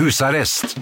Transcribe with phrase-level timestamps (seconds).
[0.00, 0.78] Husarrest.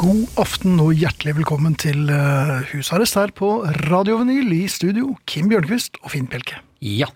[0.00, 3.52] God aften og hjertelig velkommen til eh, husarrest her på
[3.90, 5.18] Radio Vinyl i studio.
[5.28, 6.62] Kim Bjørnquist og Finn Bjelke.
[6.80, 7.12] Ja.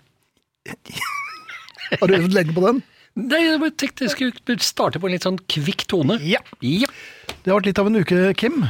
[1.97, 2.83] Har du øvd lenge på den?
[3.17, 6.21] Nei, jeg tenkte jeg skulle starte på en litt sånn kvikk tone.
[6.21, 6.45] Ja.
[6.61, 6.85] Ja.
[7.43, 8.63] Det har vært litt av en uke, Kim.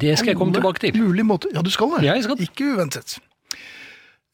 [0.00, 0.96] Det skal jeg komme tilbake til.
[0.98, 1.50] Mulig måte.
[1.54, 2.04] Ja, du skal det.
[2.06, 2.40] Ja, jeg skal.
[2.42, 3.18] Ikke uventet.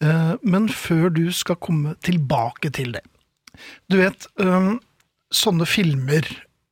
[0.02, 3.02] Eh, Men før du skal komme tilbake til det
[3.91, 4.73] Du vet, eh,
[5.30, 6.27] sånne filmer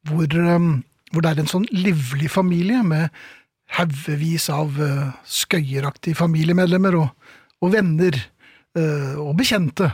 [0.09, 3.11] hvor, eh, hvor det er en sånn livlig familie med
[3.71, 4.75] haugevis av
[5.25, 7.11] skøyeraktige familiemedlemmer og,
[7.63, 8.17] og venner
[8.75, 9.93] og bekjente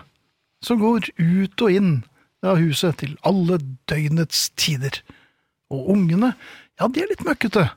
[0.65, 1.91] som går ut og inn
[2.43, 5.03] av huset til alle døgnets tider.
[5.69, 6.33] Og ungene,
[6.81, 7.71] ja, de er litt møkkete,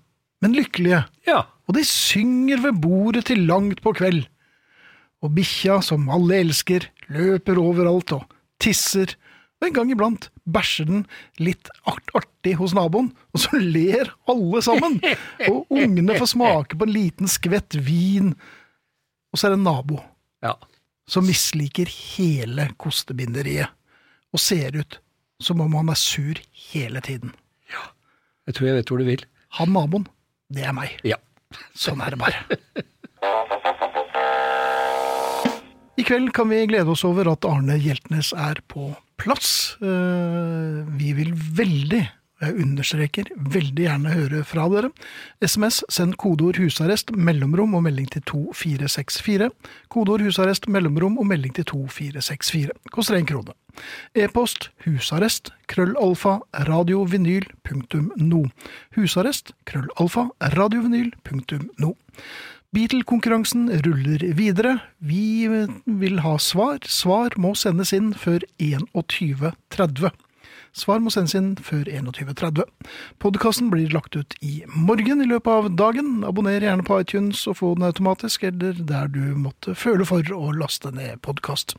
[0.43, 1.05] men lykkelige.
[1.29, 1.45] ja.
[1.69, 4.23] Og de synger ved bordet til langt på kveld.
[5.21, 8.23] Og bikkja, som alle elsker, løper overalt og
[8.57, 9.13] tisser.
[9.59, 11.03] Og en gang iblant bæsjer den
[11.37, 14.97] litt art artig hos naboen, og så ler alle sammen.
[15.51, 18.31] Og ungene får smake på en liten skvett vin.
[19.29, 19.99] Og så er det en nabo
[20.41, 20.55] ja.
[21.05, 23.69] som misliker hele kostebinderiet,
[24.33, 24.97] og ser ut
[25.43, 26.39] som om han er sur
[26.71, 27.35] hele tiden.
[28.49, 29.23] Jeg tror jeg vet hvor du vil.
[29.59, 30.07] Han naboen,
[30.53, 30.95] det er meg.
[31.05, 31.19] Ja.
[31.77, 32.39] Sånn er det bare.
[35.99, 39.75] I kveld kan vi glede oss over at Arne Hjeltnes er på plass.
[39.83, 42.01] Eh, Vi vil veldig,
[42.39, 44.89] jeg understreker, veldig gjerne høre fra dere.
[45.43, 49.49] SMS, send kodeord 'husarrest', mellomrom og melding til 2464.
[49.89, 52.71] Kodeord 'husarrest', mellomrom og melding til 2464.
[52.91, 53.53] Koster én krone.
[54.15, 58.45] E-post husarrest, krøllalfa, radiovinyl.no.
[58.95, 61.93] Husarrest, krøllalfa, radiovinyl.no.
[62.69, 64.79] Beatle-konkurransen ruller videre.
[64.99, 65.47] Vi
[65.85, 66.77] vil ha svar.
[66.85, 70.11] Svar må sendes inn før 21.30.
[70.75, 72.65] Svar må sendes inn før 21.30.
[73.21, 76.23] Podkasten blir lagt ut i morgen i løpet av dagen.
[76.27, 80.51] Abonner gjerne på iTunes og få den automatisk, eller der du måtte føle for å
[80.55, 81.75] laste ned podkast.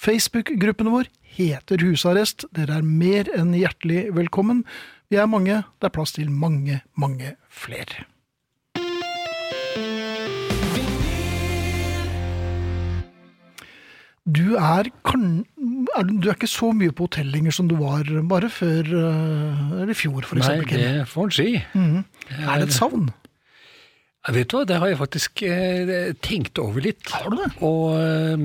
[0.00, 2.46] Facebook-gruppen vår heter Husarrest.
[2.56, 4.64] Dere er mer enn hjertelig velkommen.
[5.12, 5.62] Vi er mange.
[5.80, 8.06] Det er plass til mange, mange flere.
[14.24, 15.22] Du er, kan,
[15.96, 19.62] er, du er ikke så mye på hotell lenger som du var bare før eh,
[19.80, 21.48] eller i fjor, for Nei, det får en si.
[21.58, 23.08] Er det et savn?
[24.28, 27.02] Jeg vet du hva, det har jeg faktisk eh, tenkt over litt.
[27.10, 27.48] Har du det?
[27.66, 28.44] Og eh,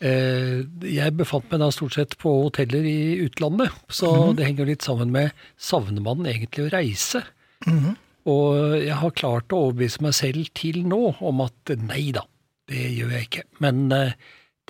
[0.00, 0.62] eh,
[0.94, 2.96] jeg befant meg da stort sett på hoteller i
[3.26, 4.36] utlandet, så Mhm.
[4.40, 7.20] det henger litt sammen med savner man egentlig å reise?
[7.68, 7.92] Mhm.
[8.32, 12.24] Og jeg har klart å overbevise meg selv til nå om at nei da,
[12.66, 13.44] det gjør jeg ikke.
[13.62, 14.16] Men eh,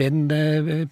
[0.01, 0.87] den eh,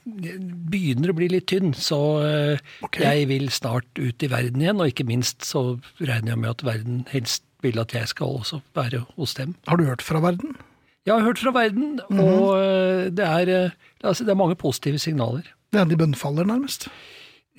[0.70, 3.00] begynner å bli litt tynn, så eh, Ok.
[3.02, 4.80] jeg vil snart ut i verden igjen.
[4.80, 5.64] Og ikke minst så
[6.00, 9.54] regner jeg med at verden helst vil at jeg skal også være hos dem.
[9.68, 10.56] Har du hørt fra verden?
[11.04, 15.44] Jeg har hørt fra verden, og eh, det er, altså, det er mange positive signaler.
[15.76, 16.88] Ja, de bønnfaller nærmest.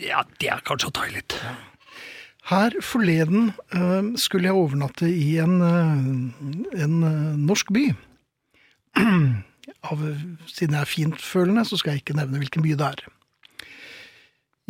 [0.02, 1.38] Ja, det er kanskje å ta i litt.
[2.50, 3.52] Her forleden
[4.22, 5.56] skulle jeg overnatte i en,
[6.78, 6.98] en
[7.46, 7.86] norsk by.
[9.86, 10.02] Av,
[10.50, 13.04] siden jeg er fintfølende, så skal jeg ikke nevne hvilken by det er.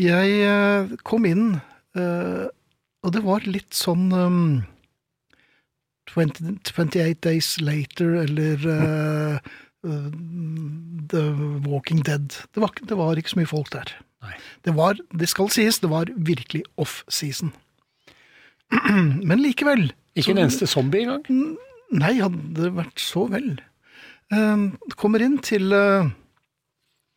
[0.01, 1.59] Jeg eh, kom inn,
[1.95, 2.47] eh,
[3.05, 4.47] og det var litt sånn um,
[6.11, 9.53] 20, 28 Days Later eller eh,
[9.85, 11.23] The
[11.67, 12.35] Walking Dead.
[12.51, 13.93] Det var, det var ikke så mye folk der.
[14.65, 17.53] Det var, det skal sies, det var virkelig off-season.
[19.29, 19.91] Men likevel.
[20.17, 21.55] Ikke en eneste zombie engang?
[21.93, 23.53] Nei, hadde det vært så vel.
[24.34, 24.63] Eh,
[24.97, 26.08] kommer inn til eh,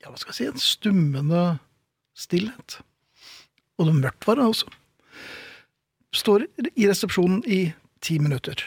[0.02, 1.44] ja, hva skal jeg si, en stummende
[2.18, 2.80] stillhet.
[3.78, 4.68] Og det mørkt var det også.
[6.18, 7.60] Står i resepsjonen i
[8.04, 8.64] ti minutter.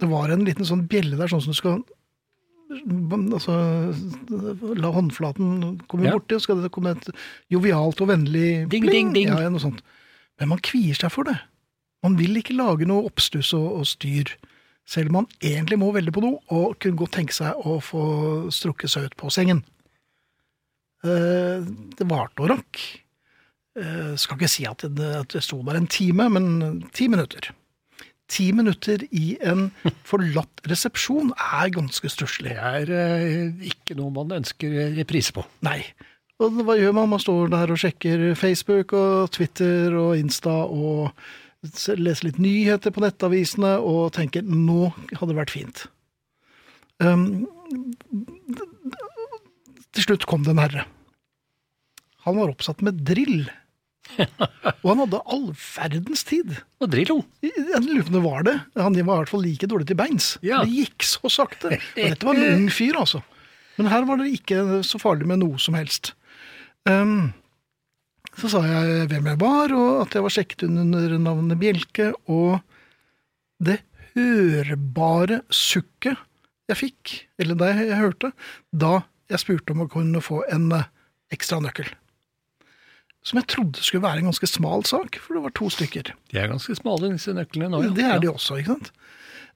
[0.00, 1.82] Det var en liten sånn bjelle der, sånn som du skal
[2.74, 3.54] altså,
[4.80, 6.14] La håndflaten komme Ja.
[6.16, 7.08] borti, og skal det komme et
[7.52, 8.90] jovialt og vennlig Ding, pling.
[8.90, 9.28] ding, ding.
[9.28, 9.82] Ja, ja, noe sånt.
[10.40, 11.36] Men man kvier seg for det.
[12.02, 14.34] Man vil ikke lage noe oppstuss og, og styr.
[14.84, 18.04] Selv om man egentlig må veldig på do, og kunne godt tenke seg å få
[18.52, 19.62] strukket seg ut på sengen.
[21.04, 21.64] Eh,
[21.98, 22.80] det varte og rakk.
[23.80, 27.50] Eh, skal ikke si at det, at det sto der en time, men ti minutter.
[28.30, 29.70] Ti minutter i en
[30.10, 32.54] forlatt resepsjon er ganske stusslig.
[32.56, 35.44] Det er eh, ikke noe man ønsker reprise på.
[35.66, 35.80] Nei.
[36.42, 37.12] Og hva gjør man?
[37.12, 41.12] Man står der og sjekker Facebook og Twitter og Insta og
[41.98, 45.84] lese litt nyheter på nettavisene og tenke nå hadde det vært fint.
[47.02, 47.46] Um,
[49.94, 50.86] til slutt kom det en herre.
[52.24, 53.44] Han var oppsatt med drill.
[54.84, 56.56] Og han hadde all verdens tid.
[56.82, 57.18] Og Drillo.
[57.44, 58.56] Jeg lurer på om det var det.
[58.76, 60.34] Han var i hvert fall like dårlig til beins.
[60.44, 60.62] Ja.
[60.64, 61.76] Det gikk så sakte.
[61.96, 63.22] Og dette var en ung fyr, altså.
[63.78, 66.12] Men her var det ikke så farlig med noe som helst.
[66.88, 67.32] Um,
[68.40, 72.60] så sa jeg hvem jeg var, og at jeg var sjekket under navnet Bjelke, og
[73.62, 73.80] det
[74.14, 76.18] hørbare sukket
[76.70, 78.32] jeg fikk, eller det jeg hørte,
[78.72, 79.02] da
[79.32, 80.88] jeg spurte om å kunne få en eh,
[81.34, 81.88] ekstra nøkkel.
[83.24, 86.12] Som jeg trodde skulle være en ganske smal sak, for det var to stykker.
[86.32, 87.82] De er ganske smale, disse nøklene nå.
[87.86, 87.92] ja.
[87.96, 88.90] Det er de også, ikke sant?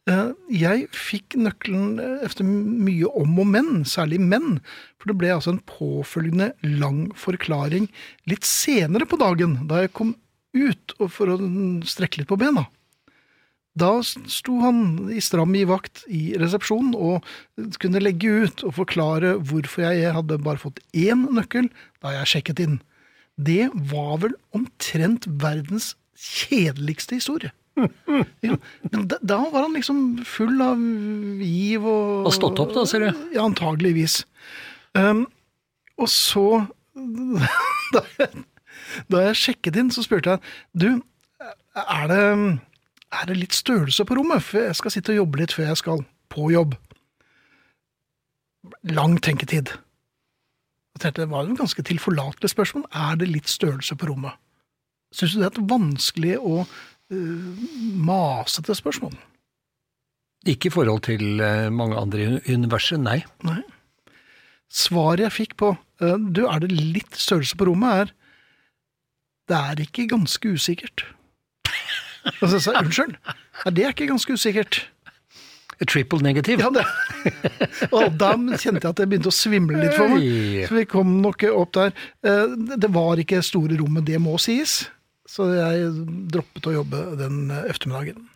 [0.09, 4.59] Eh, Jeg fikk nøkkelen etter efter mye om og men, særlig menn,
[4.97, 7.91] for det ble altså en påfølgende lang forklaring
[8.31, 10.15] litt senere på dagen, da jeg kom
[10.57, 11.39] ut for å
[11.87, 12.67] strekke litt på bena.
[13.79, 17.27] Da sto han i stram i vakt i resepsjonen og
[17.79, 21.69] kunne legge ut og forklare hvorfor jeg hadde bare fått én nøkkel
[22.03, 22.81] da jeg sjekket inn.
[23.39, 27.53] Det var vel omtrent verdens kjedeligste historie.
[28.47, 28.57] Ja,
[28.91, 30.81] men da, da var han liksom full av
[31.43, 33.25] giv og Og stått opp da, ser du.
[33.35, 34.23] Ja, antageligvis.
[34.99, 35.27] Um,
[35.99, 36.47] og så
[37.95, 38.45] da jeg,
[39.11, 40.43] da jeg sjekket inn, så spurte jeg
[40.75, 40.89] Du,
[41.79, 42.23] er det,
[43.15, 44.45] er det litt størrelse på rommet?
[44.45, 46.75] For jeg skal sitte og jobbe litt før jeg skal på jobb.
[48.91, 49.73] Lang tenketid.
[50.97, 52.89] Jeg tenkte, Det var jo et ganske tilforlatelig spørsmål.
[52.91, 54.35] Er det litt størrelse på rommet?
[55.15, 56.69] Syns du det er vanskelig uh,
[57.11, 59.15] masete spørsmål?
[60.49, 63.23] Ikke i forhold til eh, mange andre i universet, nei.
[63.47, 63.61] Nei.
[64.71, 65.71] Svaret jeg fikk på
[66.05, 68.13] eh, Du, er det litt størrelse på rommet?
[68.13, 68.13] er
[69.49, 71.07] Det er ikke ganske usikkert.
[72.43, 73.17] Og så sa jeg unnskyld.
[73.65, 74.83] Nei, det er ikke ganske usikkert.
[75.87, 76.59] Triple negativ.
[76.59, 76.83] Ja, det.
[77.95, 80.25] Og da kjente jeg at det begynte å svimle litt for meg.
[80.67, 81.93] Så vi kom nok opp der.
[82.27, 84.89] Eh, Det var ikke store rommet, det må sies.
[85.29, 85.91] Så jeg
[86.33, 87.69] droppet å jobbe den ettermiddagen.
[87.71, 88.29] eftermiddagen.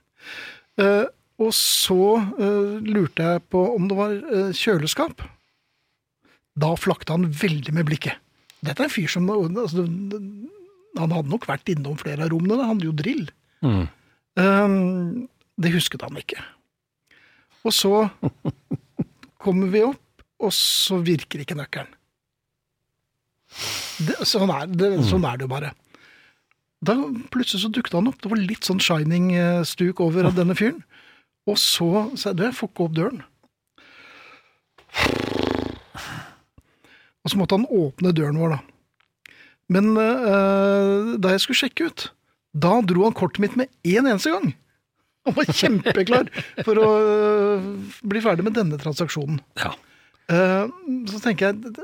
[0.78, 1.04] Eh,
[1.42, 1.96] Og så
[2.38, 5.24] eh, lurte jeg på om det var eh, kjøleskap.
[6.54, 8.20] Da flakte han veldig med blikket.
[8.62, 9.86] Dette er en fyr som altså,
[11.00, 13.24] Han hadde nok vært innom flere av rommene, han hadde jo drill.
[13.64, 13.86] Mm.
[14.38, 14.76] Ehm,
[15.56, 16.38] det husket han ikke.
[17.64, 18.04] Og så
[19.42, 21.90] kommer vi opp, og så virker ikke nøkkelen.
[24.02, 25.72] Det, sånn, er, det, sånn er det jo bare.
[26.82, 26.96] Da
[27.30, 28.18] plutselig så dukket han opp.
[28.22, 30.82] Det var litt sånn shining-stuk over av denne fyren.
[31.46, 33.22] Og så sa jeg du, jeg får ikke opp døren.
[37.22, 38.60] Og så måtte han åpne døren vår, da.
[39.72, 42.08] Men uh, da jeg skulle sjekke ut,
[42.52, 44.50] da dro han kortet mitt med én eneste gang.
[45.22, 46.28] Han var kjempeklar
[46.66, 47.70] for å uh,
[48.10, 49.38] bli ferdig med denne transaksjonen.
[49.62, 49.70] Ja.
[50.26, 50.66] Uh,
[51.10, 51.76] Så tenker jeg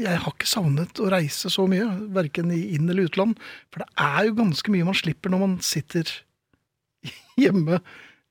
[0.00, 1.84] Jeg har ikke savnet å reise så mye,
[2.16, 3.36] verken i inn- eller utland.
[3.72, 6.08] For det er jo ganske mye man slipper når man sitter
[7.40, 7.80] hjemme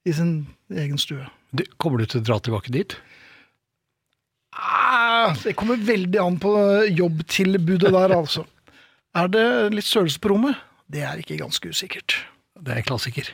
[0.10, 0.34] i sin
[0.74, 1.28] egen stue.
[1.54, 2.96] Du, kommer du til å dra tilbake dit?
[4.58, 6.52] Ah, Det kommer veldig an på
[6.90, 8.46] jobbtilbudet der, altså.
[9.18, 10.58] Er det litt størrelse på rommet?
[10.90, 12.16] Det er ikke ganske usikkert.
[12.60, 13.30] Det er en klassiker.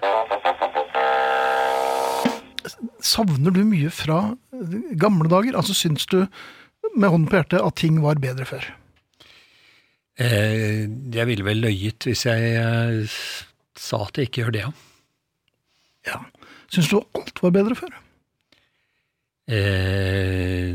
[3.06, 4.20] Savner du mye fra
[4.98, 5.56] gamle dager?
[5.60, 6.24] Altså, Syns du
[6.96, 8.68] med hånden på hjertet at ting var bedre før?
[10.22, 13.18] Eh, jeg ville vel løyet hvis jeg eh,
[13.76, 14.72] sa at jeg ikke gjør det, ja.
[16.06, 16.20] Ja.
[16.72, 17.92] Syns du alt var bedre før?
[19.52, 20.72] Eh,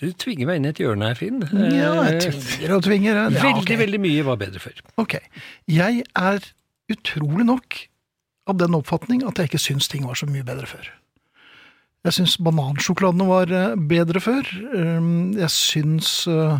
[0.00, 1.40] du tvinger meg inn i et hjørne her, Finn.
[1.46, 3.18] Eh, Ja, jeg tvinger og tvinger.
[3.22, 3.80] Ja, veldig, okay.
[3.80, 4.82] veldig mye var bedre før.
[5.00, 5.16] Ok.
[5.70, 6.50] Jeg er
[6.92, 7.78] utrolig nok
[8.50, 10.90] av den oppfatning at jeg ikke syns ting var så mye bedre før.
[12.04, 14.48] Jeg syns banansjokoladene var eh, bedre før.
[14.76, 16.58] Um, Jeg syns eh,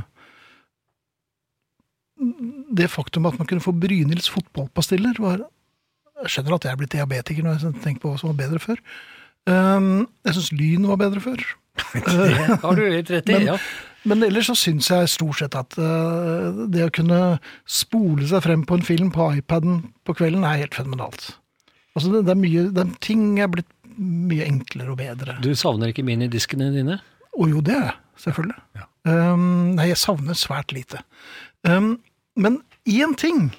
[2.75, 5.43] det faktum at man kunne få Brynils fotballpastiller var
[6.23, 8.61] Jeg skjønner at jeg er blitt diabetiker når jeg tenker på hva som var bedre
[8.63, 8.81] før.
[9.51, 11.43] Um, Jeg syns Lyn var bedre før.
[11.93, 13.37] Det har du helt rett i.
[13.41, 13.59] Men- ja.
[14.05, 17.21] Men ellers så syns jeg stort sett at eh, det å kunne
[17.65, 21.31] spole seg frem på en film på iPaden på kvelden er helt fenomenalt.
[21.97, 25.39] Altså det, det er mye, det er, ting er blitt mye enklere og bedre.
[25.45, 26.99] Du savner ikke minidiskene dine?
[27.35, 27.97] Og jo, det er jeg,
[28.27, 28.61] selvfølgelig.
[28.79, 28.87] Ja.
[29.05, 31.03] Um, nei, jeg savner svært lite.
[31.67, 31.97] Um,
[32.39, 33.51] men én ting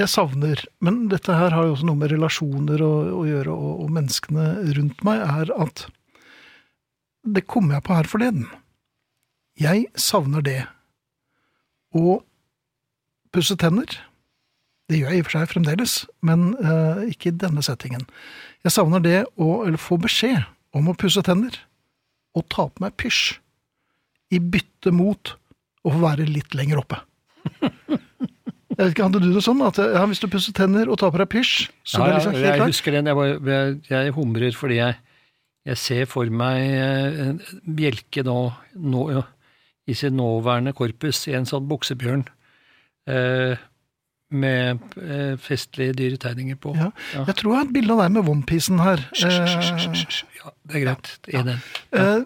[0.00, 3.82] jeg savner, men dette her har jo også noe med relasjoner å, å gjøre, og,
[3.84, 4.46] og menneskene
[4.78, 5.86] rundt meg, er at
[7.28, 8.46] det kom jeg på her forleden.
[9.60, 10.60] Jeg savner det
[11.92, 12.20] å
[13.34, 13.92] pusse tenner.
[14.88, 18.06] Det gjør jeg i og for seg fremdeles, men uh, ikke i denne settingen.
[18.66, 20.42] Jeg savner det å eller få beskjed
[20.76, 21.54] om å pusse tenner
[22.36, 23.38] og ta på meg pysj
[24.36, 25.32] i bytte mot
[25.82, 27.00] å få være litt lenger oppe.
[28.70, 31.10] Jeg vet ikke, Hadde du det sånn at ja, hvis du pusser tenner og tar
[31.12, 32.70] på deg pysj, så Ja, det liksom helt jeg klart?
[32.70, 33.08] husker den.
[33.10, 34.94] Jeg, jeg, jeg humrer fordi jeg,
[35.68, 37.40] jeg ser for meg eh, en
[37.76, 38.36] Bjelke nå,
[38.80, 39.24] nå ja,
[39.90, 42.24] i sin nåværende korpus i en sånn buksebjørn
[43.10, 43.60] eh,
[44.30, 46.74] med eh, festlige dyretegninger på.
[46.78, 46.90] Ja.
[47.14, 47.24] Ja.
[47.28, 49.02] Jeg tror jeg har et bilde av deg med onepiecen her.
[49.24, 51.10] Eh, Ja, det er greit.
[51.26, 51.64] Det er den.
[51.92, 52.20] Eh,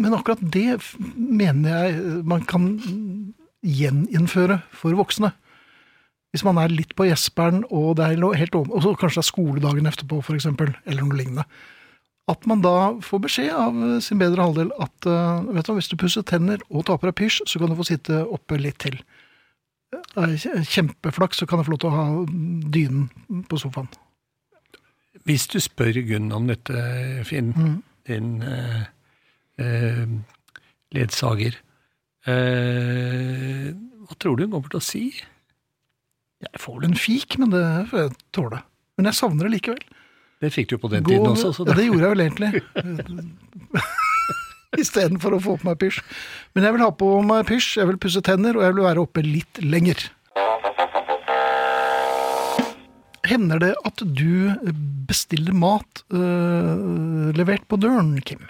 [0.00, 2.70] Men akkurat det mener jeg eh, man kan
[3.64, 5.32] gjeninnføre for voksne.
[6.32, 9.24] Hvis man er litt på gjesperen, og det er helt over, og så kanskje det
[9.24, 11.44] er skoledagen etterpå, eksempel, eller noe lignende.
[12.28, 16.24] At man da får beskjed av sin bedre halvdel at vet du, hvis du pusser
[16.28, 18.98] tenner og tar på deg pysj, så kan du få sitte oppe litt til.
[20.18, 22.06] Kjempeflaks, så kan jeg få lov til å ha
[22.74, 23.08] dynen
[23.48, 23.88] på sofaen.
[25.28, 27.82] Hvis du spør Gunn om dette, Finn, Mm.
[28.08, 28.84] din eh,
[29.58, 30.06] eh,
[30.94, 31.56] ledsager,
[32.26, 33.72] eh,
[34.08, 35.04] hva tror du hun kommer til å si?
[36.40, 38.62] Jeg får vel en fik, men det får jeg tåle.
[38.96, 39.82] Men jeg savner det likevel.
[40.40, 41.52] Det fikk du på den Gå- tiden også.
[41.52, 42.52] Så ja, det, det gjorde jeg vel egentlig.
[44.82, 46.02] Istedenfor å få på meg pysj.
[46.54, 49.04] Men jeg vil ha på meg pysj, jeg vil pusse tenner, og jeg vil være
[49.06, 50.10] oppe litt lenger.
[53.28, 54.54] Hender det at du
[55.08, 58.40] bestiller mat øh, levert på døren, Kim?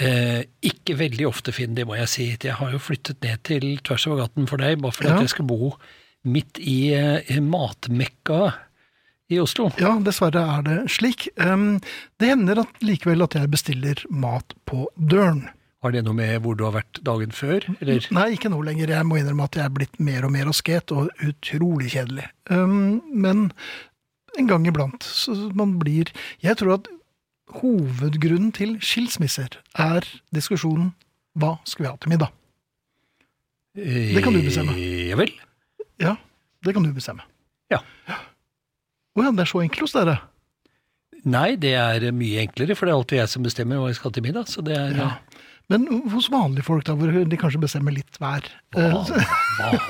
[0.00, 2.24] eh, ikke veldig ofte, Finn, det må jeg si.
[2.32, 5.18] Jeg har jo flyttet ned til tvers over gaten for deg, bare fordi Ja.
[5.18, 5.74] at jeg skal bo
[6.24, 8.54] midt i i matmekka
[9.32, 9.70] i Oslo.
[9.80, 11.28] Ja, dessverre er det slik.
[11.36, 15.46] Det hender at likevel at jeg bestiller mat på døren.
[15.84, 18.06] Har det noe med hvor du har vært dagen før, eller?
[18.16, 18.88] Nei, ikke nå lenger.
[18.94, 22.24] Jeg må innrømme at jeg er blitt mer og mer asket og utrolig kjedelig.
[22.48, 23.50] Men
[24.38, 25.04] en gang iblant.
[25.04, 26.08] Så man blir
[26.42, 26.88] Jeg tror at
[27.60, 30.94] hovedgrunnen til skilsmisser er diskusjonen
[31.38, 32.32] hva skal vi ha til middag?
[33.76, 34.72] Det kan du bestemme.
[34.78, 35.32] Eh, Ja vel.
[36.00, 36.16] Ja,
[36.64, 37.22] det kan du bestemme.
[37.70, 37.80] Ja.
[39.14, 40.16] Å ja, det er så enkelt hos dere.
[41.24, 44.12] Nei, det er mye enklere, for det er alltid jeg som bestemmer hva jeg skal
[44.12, 44.50] til middag.
[44.50, 45.10] Så det er Ja.
[45.72, 48.44] Men hos vanlige folk, da, hvor de kanskje bestemmer litt hver
[48.76, 48.92] Eh,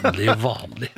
[0.04, 0.90] vanlig, vanlig.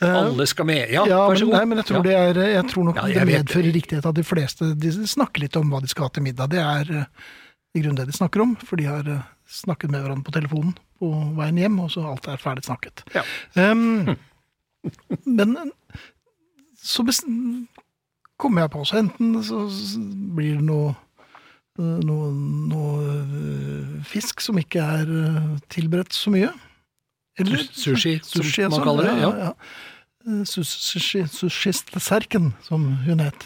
[0.00, 0.88] Alle skal med.
[0.88, 1.52] Ja, Ja, vær men, så god.
[1.58, 2.02] nei, men jeg tror, ja.
[2.06, 5.44] det, er, jeg tror nok Ja, jeg det medfører riktighet at de fleste de snakker
[5.44, 6.48] litt om hva de skal ha til middag.
[6.54, 7.04] Det er eh,
[7.76, 9.20] i grunnen det de snakker om, for de har eh,
[9.52, 13.04] snakket med hverandre på telefonen på veien hjem, og så alt er ferdig snakket.
[13.12, 13.26] Ja.
[13.60, 14.16] Um,
[15.28, 15.58] men
[16.86, 17.02] så
[18.40, 19.64] kommer jeg på, så enten så
[20.36, 22.30] blir det noe eh, noe,
[22.70, 26.52] noe eh, fisk som ikke er eh, tilberedt så mye.
[27.40, 29.30] Eller Sushi, sushi man kaller det, ja.
[29.48, 29.52] ja.
[30.48, 33.44] Sus- Sushi, Sushist-serken, som hun het.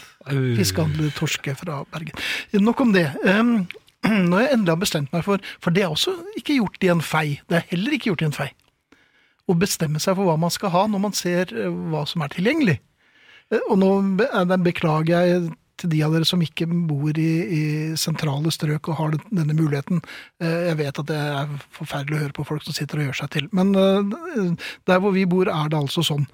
[0.57, 2.15] Fiskehandler Torske fra Bergen.
[2.63, 3.09] Nok om det.
[4.31, 7.03] Når jeg endelig har bestemt meg for For det er også ikke gjort i en
[7.05, 7.25] fei.
[7.51, 8.47] Det er heller ikke gjort i en fei.
[9.45, 11.51] Å bestemme seg for hva man skal ha når man ser
[11.91, 12.79] hva som er tilgjengelig.
[13.51, 13.91] Eh, Og nå
[14.25, 17.61] eh, beklager jeg til de av dere som ikke bor i, i
[17.97, 20.03] sentrale strøk og har denne muligheten.
[20.41, 23.19] Eh, Jeg vet at det er forferdelig å høre på folk som sitter og gjør
[23.23, 23.49] seg til.
[23.51, 26.27] Men der hvor vi bor, er det altså sånn.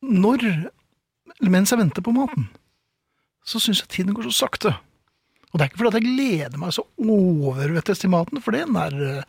[0.00, 0.46] Når
[1.40, 2.50] Mens jeg venter på maten,
[3.48, 4.74] så syns jeg tiden går så sakte.
[5.50, 9.22] Og det er ikke fordi jeg gleder meg så overvettes til maten, for eh,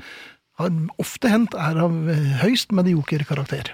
[0.59, 1.95] har ofte hendt er av
[2.43, 3.71] høyst medioker karakter.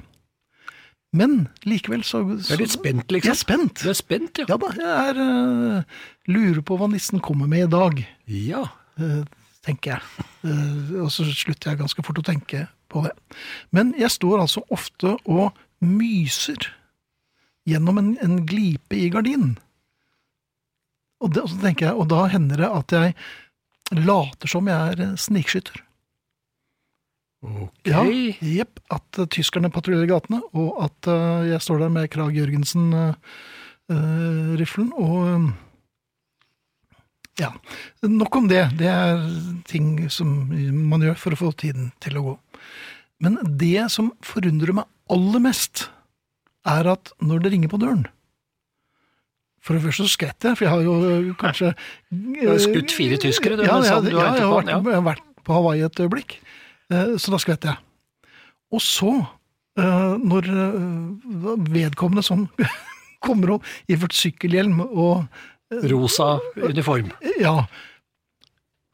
[1.15, 3.31] Men likevel så, så Jeg er litt spent, Jeg liksom?
[3.31, 3.81] er spent.
[3.83, 4.45] Du er spent, ja.
[4.51, 8.65] Ja da, jeg er uh, lurer på hva nissen kommer med i dag, Ja.
[8.99, 9.21] uh,
[9.65, 10.25] tenker jeg.
[10.43, 13.13] Uh, og så slutter jeg ganske fort å tenke på det.
[13.75, 16.69] Men jeg står altså ofte og myser
[17.67, 19.57] gjennom en, en glipe i gardinen.
[21.23, 24.93] Og, det, og så tenker jeg, og da hender det at jeg later som jeg
[24.93, 25.81] er eh, snikskytter.
[27.45, 27.85] Ok.
[27.85, 28.01] Ja,
[28.41, 28.79] jepp.
[28.93, 35.17] At eh, tyskerne patruljerer gatene, og at eh, jeg står der med Krag Jørgensen-riflen, og
[35.27, 35.45] eh,
[37.37, 37.51] ja.
[38.01, 38.63] Nok om det.
[38.79, 39.19] Det er
[39.69, 40.49] ting som
[40.89, 42.33] man gjør for å få tiden til å gå.
[43.21, 45.75] Men det som forundrer meg aller mest,
[46.67, 48.03] er at når det ringer på døren
[49.63, 51.69] For det første så skvetter jeg, for jeg har jo kanskje
[52.11, 55.23] Du har skutt fire tyskere, du, ja, ja, ja, jeg, har vært, jeg har vært
[55.47, 56.35] på Hawaii et øyeblikk,
[56.91, 58.31] så da skvetter jeg.
[58.73, 59.11] Og så,
[59.79, 62.47] eh, når eh, vedkommende som
[63.25, 65.27] kommer opp iført sykkelhjelm og
[65.91, 67.09] Rosa uniform.
[67.41, 67.57] ja,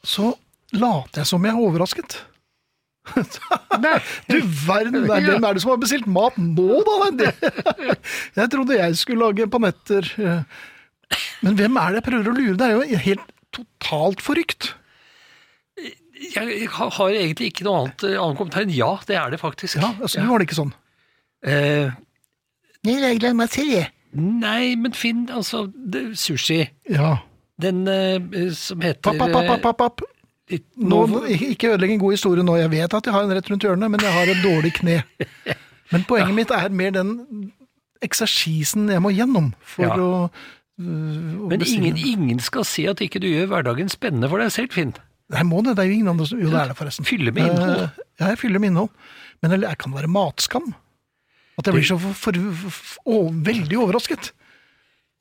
[0.04, 0.32] så
[0.74, 2.16] later jeg som jeg er overrasket.
[4.32, 5.34] Du verden, er, Ja.
[5.34, 7.32] hvem er det som har bestilt mat nå, da?
[8.40, 10.08] Jeg trodde jeg skulle lage panetter.
[11.44, 12.56] Men hvem er det jeg prøver å lure?
[12.62, 14.70] Det er jo helt totalt forrykt.
[16.36, 19.40] Jeg har har egentlig ikke noe annet eh, annen kommentar enn ja, det er det
[19.42, 19.78] faktisk.
[19.82, 20.74] Ja, altså, Nå var det ikke sånn.
[21.44, 21.92] Eh,
[22.88, 23.86] Jeg gleder meg til det.
[24.14, 26.62] nei, men finn altså det, sushi.
[26.90, 27.18] Ja.
[27.62, 28.20] Den eh,
[28.56, 30.02] som heter Papp, papp, papp, papp, papp.
[30.52, 32.56] eh, Nå, Novo- ikke ødelegg en god historie nå.
[32.62, 35.02] Jeg vet at jeg har en rett rundt hjørnet, men jeg har et dårlig kne.
[35.94, 37.52] Men poenget mitt er mer den
[38.02, 39.96] eksersisen jeg må gjennom for Ja.
[39.96, 40.30] å,
[40.82, 41.92] øh, å Men bestille.
[41.92, 44.94] ingen, ingen skal si at ikke du gjør hverdagen spennende for deg selv, Finn.
[45.34, 45.76] Nei, må det.
[45.78, 47.08] Det er jo ingen andre som Jo, det er det, forresten.
[47.08, 47.84] Fylle med innhold.
[47.88, 48.94] Eh, ja, jeg fyller med innhold.
[49.42, 50.72] Men det jeg kan være matskam.
[51.60, 54.32] At jeg blir så for, for, for, veldig overrasket.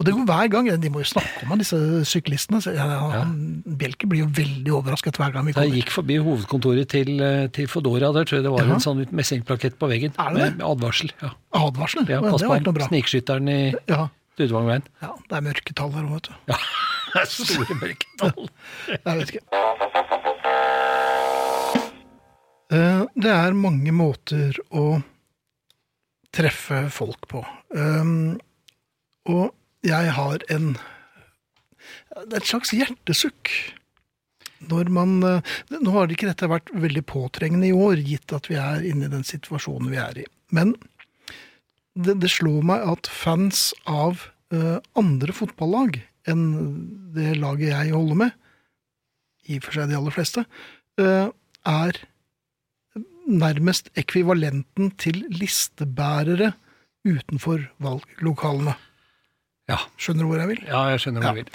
[0.00, 0.69] Og det går hver gang.
[0.83, 1.78] De må jo snakke om disse
[2.11, 2.59] syklistene.
[2.64, 2.87] Så ja.
[3.12, 3.35] han,
[3.78, 7.47] Bjelke blir jo veldig overrasket hver gang vi Da jeg gikk forbi hovedkontoret til, eh,
[7.54, 8.78] til Fodora, der tror jeg det var ja.
[8.78, 11.12] en sånn messingplakett på veggen Er det med, advarsel.
[11.23, 12.09] Ja, Advarsel?
[12.11, 12.90] ja Pass det på noe bra.
[12.90, 14.09] snikskytteren i Ja,
[14.40, 14.88] Dudvangveien.
[15.04, 16.35] ja, det er mørketall her òg, vet du.
[16.50, 16.59] Ja,
[17.12, 18.50] det er store mørketall.
[18.97, 20.02] Jeg vet ikke.
[22.73, 25.02] Eh, Det er mange måter å
[26.33, 27.45] treffe folk på.
[27.75, 28.41] Um,
[29.29, 29.52] Og
[29.85, 30.75] jeg har en
[32.12, 33.50] Det er et slags hjertesukk.
[34.71, 38.57] Når man eh, Nå har ikke dette vært veldig påtrengende i år, gitt at vi
[38.57, 40.26] er inne i den situasjonen vi er i.
[40.50, 40.76] Men
[41.95, 46.00] det, det slår meg at fans av eh, andre fotballag
[46.31, 46.45] enn
[47.17, 48.33] det laget jeg holder med,
[49.50, 50.45] i og for seg de aller fleste,
[51.02, 51.29] eh,
[51.67, 51.99] er
[53.33, 56.53] nærmest ekvivalenten til listebærere
[57.09, 58.75] utenfor valglokalene.
[59.71, 59.79] Ja.
[59.97, 60.62] Skjønner du hvor jeg vil?
[60.69, 61.33] ja, jeg skjønner hvor Ja.
[61.33, 61.51] du vil.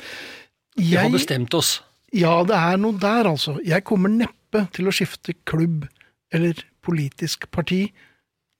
[0.77, 1.81] Vi har bestemt oss.
[2.13, 3.57] ja, det er noe der, altså.
[3.65, 5.87] Jeg kommer neppe til å skifte klubb
[6.33, 6.53] eller
[6.83, 7.91] politisk parti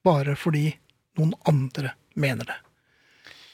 [0.06, 0.76] bare fordi
[1.18, 2.56] noen andre mener det.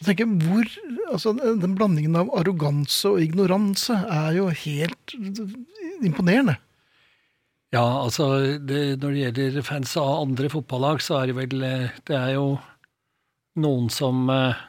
[0.03, 0.65] Jeg tenker, hvor,
[1.13, 5.13] altså, Den blandingen av arroganse og ignoranse er jo helt
[6.04, 6.58] imponerende.
[7.73, 8.27] Ja, altså
[8.62, 12.36] det, når det gjelder fans av andre fotballag, så er det vel eh, Det er
[12.36, 12.43] jo
[13.63, 14.59] noen som eh,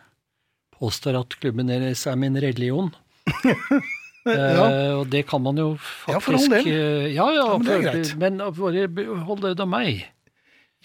[0.79, 2.93] påstår at klubben deres er min religion.
[4.25, 6.69] Eh, og det kan man jo faktisk Ja, for all del.
[6.73, 8.13] eh, Ja, ja, Ja, men det er greit.
[8.17, 10.07] men bare hold det av meg.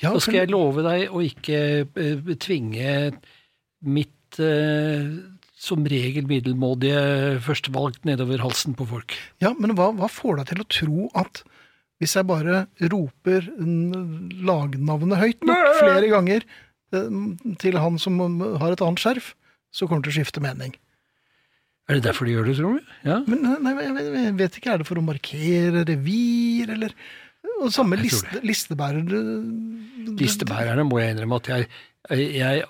[0.03, 1.88] Ja, Så skal jeg love deg å ikke
[2.36, 3.13] tvinge
[3.88, 5.08] mitt eh,
[5.55, 9.15] som regel middelmådige førstevalg nedover halsen på folk.
[9.39, 11.39] Ja, men hva, hva får deg til å tro at
[12.00, 12.62] hvis jeg bare
[12.94, 13.48] roper
[14.48, 16.46] lagnavnet høyt nok flere ganger
[16.96, 17.18] eh,
[17.60, 18.20] til han som
[18.62, 19.34] har et annet skjerf,
[19.72, 20.72] så kommer det til å skifte mening?
[21.90, 22.94] Er det derfor de gjør det, tror du?
[23.08, 23.18] Ja.
[23.28, 26.94] Men eh, nei, jeg vet- ikke, er det for å markere revir, eller
[27.64, 29.04] Og samme ja, liste, listebærer
[30.20, 31.68] Listebærerne må jeg innrømme at jeg,
[32.36, 32.64] jeg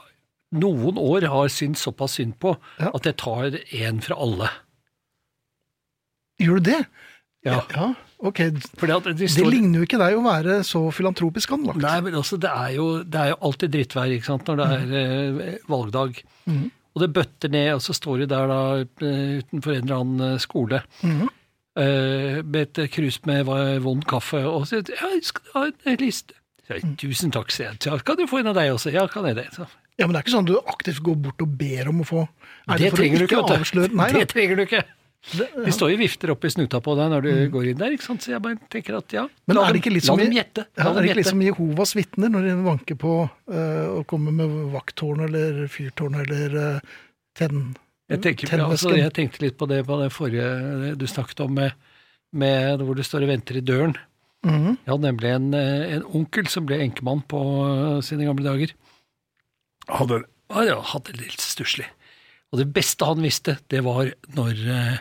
[0.57, 2.89] noen år har syntes såpass synd på Ja.
[2.95, 3.53] at jeg tar
[3.85, 4.49] en fra alle.
[6.41, 6.79] Gjør du det?
[7.45, 7.59] Ja.
[7.75, 8.39] ja ok.
[8.77, 11.79] Fordi at de Det ligner jo ikke deg å være så filantropisk anlagt.
[11.81, 14.67] Nei, men altså, det er jo, det er jo alltid drittvær ikke sant, når det
[14.75, 16.21] er eh, valgdag.
[16.45, 16.71] Mhm.
[16.95, 20.21] Og det bøtter ned, og så står de der da eh, utenfor en eller annen
[20.33, 21.27] eh, skole Mhm.
[21.77, 23.45] eh, med et krus med
[23.85, 26.33] vond kaffe, og sier ja, skal du ha en liste?
[26.67, 26.81] Så Mm.
[26.81, 27.77] jeg, Tusen takk, sier jeg.
[27.87, 28.91] Ja, kan du få en av deg også?
[28.93, 29.47] Ja, kan jeg det?
[29.55, 29.65] Så.
[29.97, 32.05] Ja, Men det er ikke sånn at du aktivt går bort og ber om å
[32.05, 32.27] få
[32.69, 34.19] Er Det, for å ikke, avsløre Nei da.
[34.19, 34.83] Det trenger du ikke.
[35.35, 38.05] De står jo vifter opp i snuta på deg når du går inn der, ikke
[38.07, 38.23] sant?
[38.23, 39.43] så jeg bare tenker at ja, Mm.
[39.51, 40.63] Men la er det ikke litt la som dem gjette.
[40.77, 44.35] Ja, er det ikke litt liksom Jehovas vitner når de vanker på uh, og kommer
[44.35, 46.99] med vakttårn eller fyrtårn eller uh,
[47.37, 47.63] tenn...
[48.09, 51.75] Jeg tenker, altså, jeg tenkte litt på det på det forrige du snakket om, med,
[52.33, 53.93] med hvor du står og venter i døren.
[54.47, 54.77] Mhm.
[54.85, 58.73] Jeg hadde nemlig en, eh, en onkel som ble enkemann på eh, sine gamle dager.
[59.89, 60.23] Hadde,
[60.65, 61.89] ja, hadde det litt stusslig.
[62.51, 64.95] Og det beste han visste, det var når eh,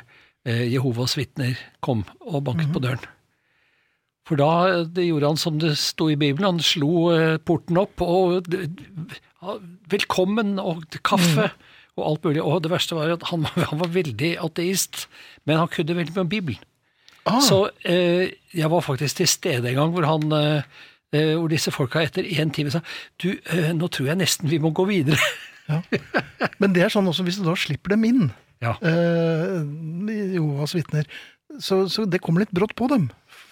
[0.48, 3.06] eh, Jehovas vitner kom og banket på døren.
[4.28, 8.02] For da det gjorde han som det sto i Bibelen, han slo eh, porten opp
[8.04, 8.44] og
[9.88, 11.48] Velkommen og kaffe
[11.98, 12.42] og alt mulig.
[12.42, 15.06] Og det verste var at han, var- han var veldig ateist,
[15.48, 16.64] men han kunne veldig mye om Bibelen.
[17.28, 20.62] Ah, Så eh, jeg var faktisk til stede en gang hvor han eh,
[21.12, 22.80] hvor disse folka etter én time sa
[23.20, 23.30] du,
[23.76, 25.16] nå tror jeg nesten vi må gå videre.
[25.68, 25.80] ja.
[26.62, 28.28] Men det er sånn også hvis du da slipper dem inn,
[28.64, 28.72] Ja.
[28.82, 29.62] eh,
[30.34, 31.06] Jehovas vitner,
[31.62, 33.08] så, så det kommer litt brått på dem.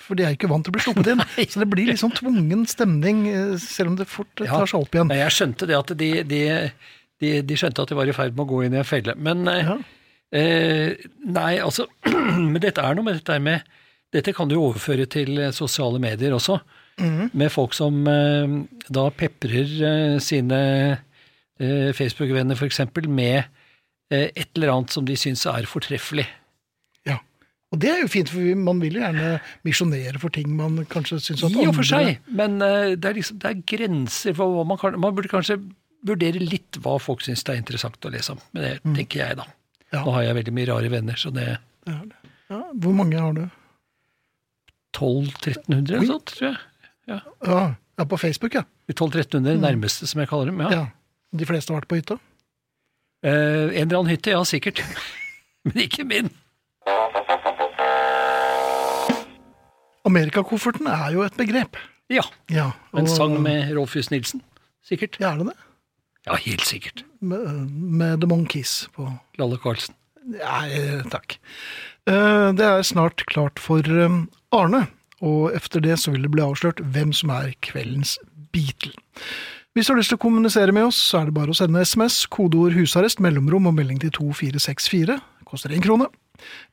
[0.06, 1.22] For de er jo ikke vant til å bli sluppet inn.
[1.52, 4.58] så det blir litt sånn tvungen stemning, eh, selv om det fort eh, Ja.
[4.60, 5.08] tar seg opp igjen.
[5.10, 6.40] Nei, Jeg skjønte det at de, de,
[7.22, 9.14] de, de skjønte at de var i ferd med å gå inn i en felle.
[9.18, 9.76] Men eh, Ja.
[10.42, 11.86] eh, nei, altså
[12.52, 13.62] Men dette er noe med dette med
[14.14, 16.60] Dette kan du jo overføre til eh, sosiale medier også.
[17.36, 17.98] med folk som
[18.88, 19.66] da peprer
[20.24, 20.60] sine
[21.58, 22.82] Facebook-venner f.eks.
[23.08, 23.38] med
[24.12, 26.26] eh, et eller annet som de syns er fortreffelig.
[27.08, 27.18] Ja.
[27.72, 31.20] Og det er jo fint, for man vil jo gjerne misjonere for ting man kanskje
[31.22, 34.52] syns at I og for seg, men eh, det er, liksom, det er grenser for
[34.52, 35.58] hva man kan Man burde kanskje
[36.06, 38.42] vurdere litt hva folk syns det er interessant å lese om.
[38.54, 39.48] Men det tenker jeg, da.
[39.94, 40.02] Ja.
[40.02, 41.96] Nå har jeg veldig mye rare venner, så det det.
[42.50, 43.46] Ja, hvor mange har du?
[44.96, 46.60] 1200-1300 eller sånt, tror jeg.
[47.10, 47.18] Ja,
[47.98, 48.62] ja på Facebook, ja.
[48.86, 50.62] De 1200-1300 nærmeste, som jeg kaller dem.
[50.72, 50.86] ja.
[51.34, 52.18] De fleste har vært på hytta?
[53.26, 54.82] Eh, en eller annen hytte, ja, sikkert.
[55.66, 56.30] Men ikke min.
[60.06, 61.78] Amerikakofferten er jo et begrep.
[62.12, 62.22] Ja.
[62.52, 64.42] Ja, En sang med Rolfus Nilsen.
[64.86, 65.16] Sikkert.
[65.18, 65.56] Ja, er det det?
[66.26, 67.02] Ja, helt sikkert.
[67.20, 69.08] Med, med The Monkees på
[69.40, 69.96] Lalle Karlsen.
[70.26, 71.36] Nei, takk.
[72.06, 74.16] Eh, Det er snart klart for eh,
[74.54, 74.84] Arne,
[75.22, 78.16] og efter det så vil det bli avslørt hvem som er kveldens
[78.54, 78.94] Beatle.
[79.76, 81.82] Hvis du har lyst til å kommunisere med oss, så er det bare å sende
[81.84, 85.18] SMS, kodeord 'husarrest', mellomrom og melding til 2464.
[85.44, 86.06] Koster én krone.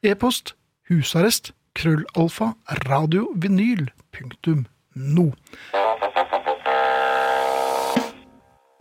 [0.02, 0.54] E-post
[0.88, 2.54] husarrest krøllalfa
[2.88, 4.63] radiovinyl punktum
[4.96, 5.34] no.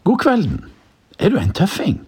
[0.05, 0.71] God kvelden.
[1.19, 2.07] Er du en tøffing?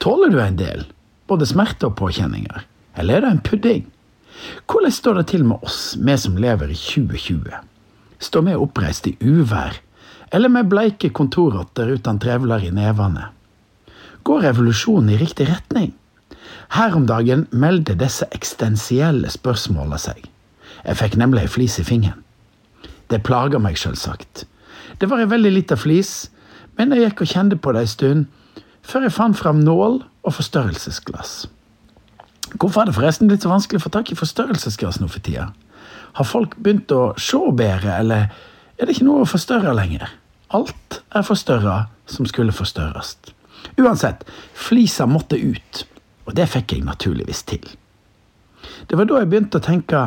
[0.00, 0.88] Tåler du en del,
[1.28, 2.64] både smerte og påkjenninger?
[2.96, 3.92] Eller er du en pudding?
[4.64, 7.52] Hvordan står det til med oss, vi som lever i 2020?
[8.24, 9.82] Står vi oppreist i uvær,
[10.32, 13.28] eller med bleike kontorrotter uten trevler i nevene?
[14.24, 15.92] Går revolusjonen i riktig retning?
[16.72, 20.22] Her om dagen meldte disse eksistensielle spørsmåla seg.
[20.82, 22.22] Jeg fikk nemlig ei flis i fingeren.
[23.12, 24.46] Det plaga meg selvsagt.
[24.98, 26.30] Det var ei veldig lita flis,
[26.78, 28.24] men jeg gikk og kjente på det ei stund,
[28.82, 31.34] før jeg fant fram nål og forstørrelsesglass.
[32.56, 35.50] Hvorfor er det forresten blitt så vanskelig å få tak i forstørrelsesglass nå for tida?
[36.16, 38.32] Har folk begynt å se bedre, eller
[38.78, 40.08] er det ikke noe å forstørre lenger?
[40.52, 43.16] Alt er forstørra som skulle forstørres.
[43.80, 45.84] Uansett, flisa måtte ut,
[46.26, 47.64] og det fikk jeg naturligvis til.
[48.88, 50.02] Det var da jeg begynte å tenke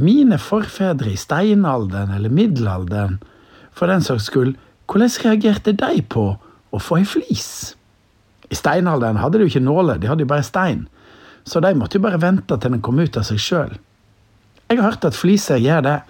[0.00, 3.18] mine forfedre i steinalderen eller middelalderen,
[3.72, 4.56] for den saks skyld,
[4.90, 7.74] hvordan reagerte de på å få ei flis?
[8.50, 10.88] I steinalderen hadde de jo ikke nåler, de hadde jo bare stein,
[11.46, 13.76] så de måtte jo bare vente til den kom ut av seg sjøl.
[14.68, 16.00] Jeg har hørt at fliser gjør det,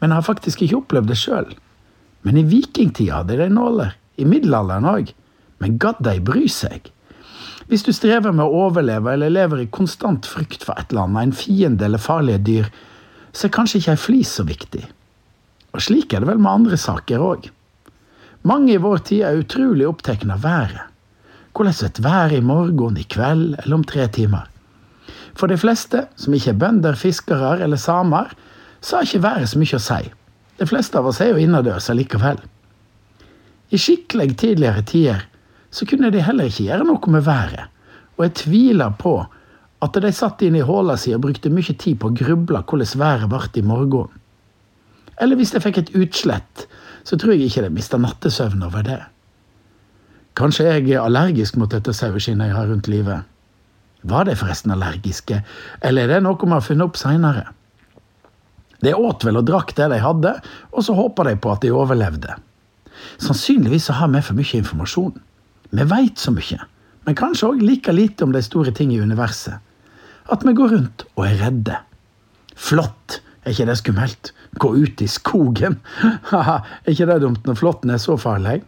[0.00, 1.52] men har faktisk ikke opplevd det sjøl.
[2.22, 5.12] Men i vikingtida hadde de nåler, i middelalderen òg,
[5.62, 6.90] men gadd de bry seg?
[7.70, 11.22] Hvis du strever med å overleve eller lever i konstant frykt for et eller annet,
[11.22, 12.70] en fiende eller farlige dyr,
[13.32, 14.82] så er kanskje ikke ei flis så viktig.
[15.72, 17.48] Og slik er det vel med andre saker òg.
[18.48, 20.88] Mange i vår tid er utrolig opptatt av været.
[21.52, 24.48] Hvordan et vær i morgen, i kveld eller om tre timer?
[25.36, 28.32] For de fleste, som ikke er bønder, fiskere eller samer,
[28.80, 30.00] så har ikke været så mye å si.
[30.62, 32.36] De fleste av oss er jo innendørs allikevel.
[33.74, 35.22] I skikkelig tidligere tider
[35.74, 37.64] så kunne de heller ikke gjøre noe med været,
[38.14, 39.14] og jeg tviler på
[39.82, 43.00] at de satt inn i håla si og brukte mye tid på å gruble hvordan
[43.00, 44.12] været ble i morgen.
[45.18, 46.66] Eller hvis de fikk et utslett,
[47.02, 49.00] så tror jeg ikke de mista nattesøvn over det.
[50.38, 53.26] Kanskje jeg er allergisk mot dette saueskinnet jeg har rundt livet.
[54.06, 55.42] Var de forresten allergiske,
[55.82, 57.48] eller er det noe vi har funnet opp seinere?
[58.82, 60.32] De åt vel og drakk det de hadde,
[60.72, 62.34] og så håpa de på at de overlevde.
[63.22, 65.14] Sannsynligvis har vi for mye informasjon.
[65.72, 66.58] Vi veit så mye,
[67.06, 69.58] men kanskje òg like lite om de store ting i universet.
[70.30, 71.78] At vi går rundt og er redde.
[72.58, 74.32] Flått, er ikke det skummelt?
[74.62, 75.80] Gå ut i skogen?
[76.30, 78.60] Haha, er ikke det dumt når flåtten er så farlig?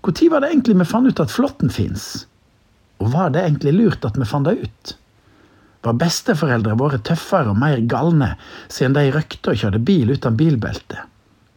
[0.00, 2.26] Når var det egentlig vi fant ut at flåtten fins?
[3.00, 4.94] Og var det egentlig lurt at vi fant det ut?
[5.80, 8.34] Var besteforeldre våre tøffere og mer galne
[8.68, 11.06] siden de røkte og kjørte bil uten bilbelte?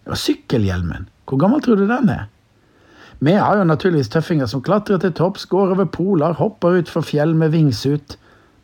[0.07, 2.29] Og sykkelhjelmen, hvor gammel tror du den er?
[3.23, 7.35] Vi har jo naturligvis tøffinger som klatrer til topps, går over poler, hopper utfor fjell
[7.39, 8.17] med vingsut.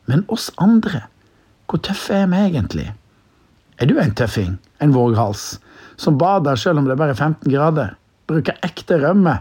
[0.09, 1.05] Men oss andre,
[1.69, 2.87] hvor tøffe er vi egentlig?
[3.79, 5.59] Er du en tøffing, en våghals,
[5.95, 7.95] som bader selv om det er bare 15 grader,
[8.27, 9.37] bruker ekte rømme,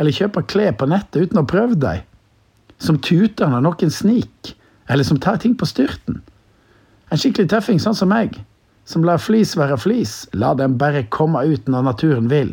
[0.00, 2.06] eller kjøper klær på nettet uten å prøve deg?
[2.80, 4.54] Som tuter når noen snik,
[4.92, 6.20] eller som tar ting på styrten?
[7.12, 8.36] En skikkelig tøffing sånn som meg,
[8.84, 12.52] som lar flis være flis, la den bare komme ut når naturen vil.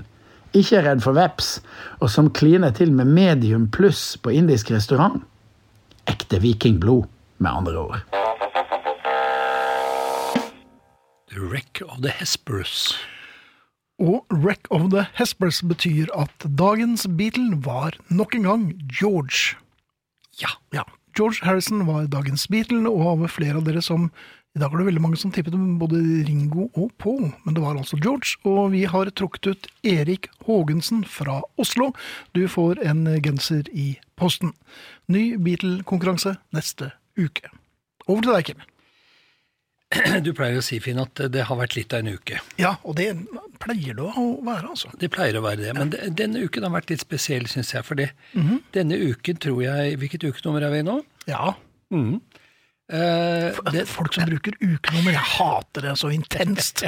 [0.55, 1.59] Ikke er redd for veps,
[1.99, 5.21] og som kliner til med medium pluss på indisk restaurant.
[6.09, 7.05] Ekte vikingblod,
[7.39, 8.01] med andre ord.
[11.29, 12.95] The Wreck of the Hesperus.
[13.99, 19.59] Og Wreck of the Hesperus betyr at dagens Beatle var nok en gang George.
[20.41, 20.49] Ja.
[20.73, 20.87] Ja,
[21.19, 24.07] George Harrison var dagens Beatle, og av flere av dere som
[24.55, 27.61] I dag var det veldig mange som tippet om både Ringo og Paul, men det
[27.61, 28.39] var altså George.
[28.47, 31.91] Og vi har trukket ut Erik Haagensen fra Oslo.
[32.33, 34.55] Du får en genser i posten.
[35.11, 37.51] Ny Beatle-konkurranse neste uke.
[38.07, 38.65] Over til deg, Kim.
[40.25, 42.39] Du pleier å si, Finn, at det har vært litt av en uke.
[42.61, 43.07] Ja, og det
[43.63, 44.91] pleier det å være, altså.
[45.01, 45.73] Det pleier å være det.
[45.77, 46.11] Men ja.
[46.21, 47.85] denne uken har vært litt spesiell, syns jeg.
[47.87, 48.11] For det.
[48.75, 50.99] denne uken tror jeg Hvilket ukenummer er vi i nå?
[51.29, 51.55] Ja.
[51.95, 52.19] Mhm.
[52.89, 56.85] Eh, det, Folk som bruker ukenummer, jeg hater det så intenst.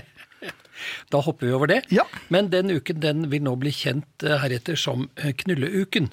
[1.13, 1.81] da hopper vi over det.
[1.93, 2.07] Ja.
[2.33, 6.09] Men den uken den vil nå bli kjent eh, heretter som eh, Knulleuken.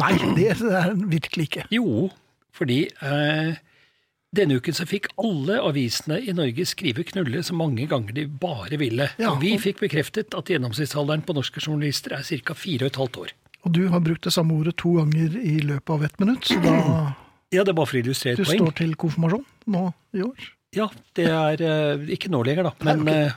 [0.00, 1.66] Nei, det er den virkelig ikke.
[1.74, 2.08] Jo,
[2.56, 3.58] fordi eh,
[4.36, 8.78] denne uken så fikk alle avisene i Norge skrive knulle så mange ganger de bare
[8.78, 9.08] ville.
[9.18, 12.54] Ja, og vi fikk bekreftet at gjennomsnittsalderen på norske journalister er ca.
[12.54, 13.34] fire og et halvt år.
[13.66, 16.60] Og du har brukt det samme ordet to ganger i løpet av ett minutt, så
[16.64, 16.76] da
[17.50, 18.60] Ja, det er bare for å illustrere du et poeng.
[18.62, 19.80] står til konfirmasjon nå
[20.14, 20.50] i år.
[20.76, 20.86] Ja,
[21.18, 22.72] det er uh, ikke nå lenger, da.
[22.86, 23.32] Men Nei, eh,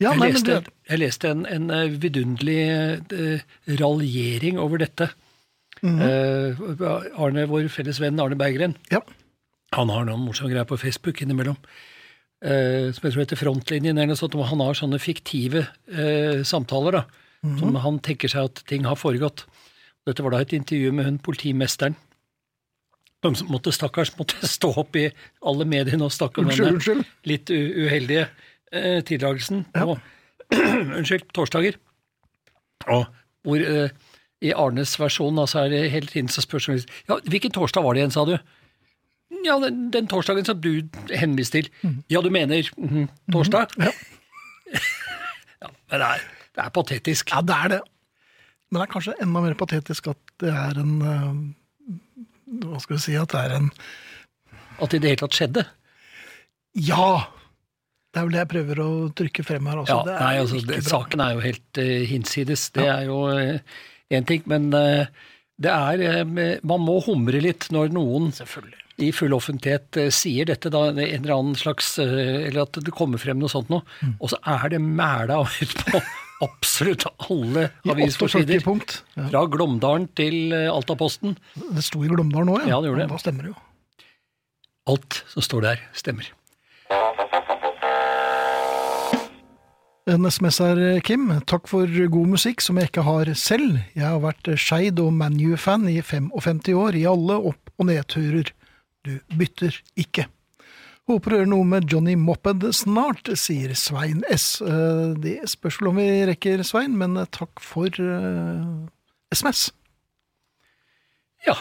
[0.00, 2.56] Ja, jeg, nei, men leste, det, jeg leste en, en eh, vidunderlig
[3.12, 3.44] uh,
[3.80, 5.10] raljering over dette.
[5.84, 6.64] Eh,
[7.20, 9.02] Arne, vår felles venn Arne Berggren, ja.
[9.74, 11.56] Han har noen morsomme greier på Facebook innimellom.
[12.42, 16.92] eh, som jeg tror heter Frontlinjen, eller noe sånt, han har sånne fiktive eh, samtaler.
[16.92, 17.04] da,
[17.44, 17.58] Mhm.
[17.58, 19.44] Som han tenker seg at ting har foregått.
[20.06, 21.94] Dette var da et intervju med hun politimesteren.
[23.22, 25.10] De som måtte, stakkars måtte stå opp i
[25.42, 27.04] alle mediene og snakke om Unnskyld, denne unnskyld.
[27.24, 28.28] litt uheldige
[28.72, 29.96] eh, tildragelsen Ja.
[30.98, 31.76] unnskyld, torsdager.
[32.88, 33.06] Og
[33.46, 33.90] hvor eh,
[34.42, 36.68] i Arnes versjon altså er det hele tiden så spørs
[37.08, 38.36] ja, Hvilken torsdag var det igjen, sa du?
[39.46, 41.70] Ja, den, den torsdagen som du henviste til.
[42.10, 43.74] Ja, du mener mhm, torsdag?
[43.80, 43.92] Ja.
[45.56, 47.30] Ja, men det er, det er patetisk.
[47.32, 47.78] ja, det er det.
[48.68, 51.38] Men det er kanskje enda mer patetisk at det er en eh,
[52.66, 53.70] Hva skal vi si At det er en
[54.82, 55.64] At det i det hele tatt skjedde.
[56.84, 57.08] Ja!
[58.12, 59.80] Det er vel det jeg prøver å trykke frem her.
[59.82, 59.94] også.
[59.94, 60.82] Ja, det er nei, altså, det.
[60.84, 62.66] Saken er jo helt uh, hinsides.
[62.76, 63.18] Det er jo
[64.12, 65.08] én ting, men uh,
[65.62, 68.82] det er eh, Man må humre litt når noen Selvfølgelig.
[68.98, 72.94] I full offentlighet eh, sier dette, da, en eller annen slags eh, Eller at det
[72.96, 74.14] kommer frem noe sånt noe, Mm.
[74.20, 76.00] og så er det mæla ut på
[76.46, 78.64] absolutt alle I 48 avisforsider.
[79.16, 79.28] Ja.
[79.30, 81.36] Fra Glåmdalen til eh, Altaposten.
[81.56, 83.10] Det sto i Glåmdalen òg, Ja, det gjorde det.
[83.12, 83.60] Da stemmer det jo.
[84.92, 86.28] Alt som står der, stemmer.
[90.08, 91.24] En SMS her, Kim.
[91.50, 93.80] Takk for god musikk som jeg ikke har selv.
[93.96, 98.52] Jeg har vært Skeid og ManU-fan i 55 år, i alle opp- og nedturer.
[99.06, 100.26] Du bytter ikke.
[101.06, 104.56] Håper å gjøre noe med Johnny Moped snart, sier Svein S.
[104.60, 108.64] Eh, Det spørs vel om vi rekker, Svein, men eh, takk for eh,
[109.30, 109.68] SMS.
[111.46, 111.54] Ja.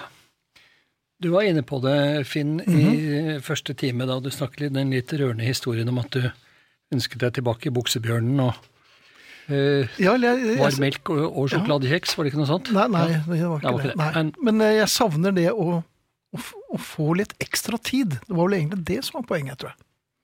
[1.22, 2.80] Du var inne på det, Finn, Mhm.
[2.80, 6.32] i første time da du snakket den litt rørende historien om at du
[6.94, 8.56] ønsket deg tilbake i buksebjørnen og
[9.48, 12.72] Uh, Ja, jeg, jeg, var melk og, og sjokoladekjeks, var det ikke noe sånt?
[12.74, 14.16] Nei, nei, det var Det var ikke ikke det.
[14.34, 14.42] det.
[14.42, 15.84] Men- eh, jeg savner det å,
[16.36, 16.40] å,
[16.76, 18.20] å få litt ekstra tid.
[18.28, 19.82] Det var vel egentlig det som var poenget, tror jeg.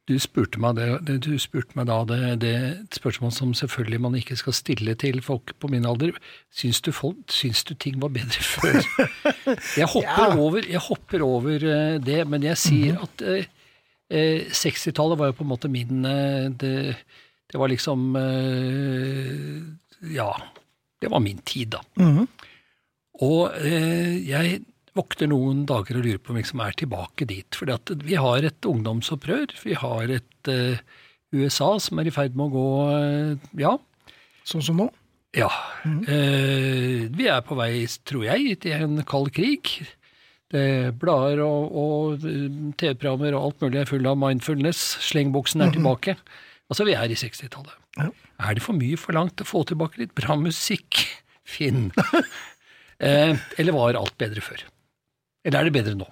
[0.10, 2.54] Du spurte meg, det, det, du spurte meg da det, det
[2.98, 6.18] spørsmål som selvfølgelig man ikke skal stille til folk på min alder.
[6.52, 8.80] Syns du, folk, syns du ting var bedre før?
[9.78, 10.36] Jeg hopper Ja.
[10.42, 13.46] over, jeg hopper over eh, det, men jeg sier at eh,
[14.12, 16.74] eh, 60-tallet var jo på en måte min eh, det,
[17.54, 19.62] det var liksom eh,
[20.18, 20.32] Ja,
[21.02, 21.86] det var min tid, da.
[22.02, 22.26] Mhm.
[23.22, 24.64] Og eh, jeg
[24.98, 27.56] våkner noen dager og lurer på om vi liksom er tilbake dit.
[27.56, 27.72] For
[28.04, 29.54] vi har et ungdomsopprør.
[29.64, 30.82] Vi har et uh,
[31.32, 33.78] USA som er i ferd med å gå uh, Ja.
[34.44, 34.88] Sånn som nå.
[35.38, 35.48] ja.
[35.86, 39.70] Eh, vi er på vei, tror jeg, til en kald krig.
[40.52, 40.64] Det
[41.00, 42.48] Blader og, og eh,
[42.82, 44.82] TV-programmer og alt mulig er full av mindfulness.
[45.08, 46.18] Slengbuksen er tilbake.
[46.74, 47.78] Altså, vi er i 60-tallet.
[48.02, 48.10] Ja.
[48.42, 51.04] Er det for mye forlangt å få tilbake litt bra musikk,
[51.54, 51.92] Finn?
[53.00, 54.66] eh, eller var alt bedre før?
[55.46, 56.08] Eller er det bedre nå?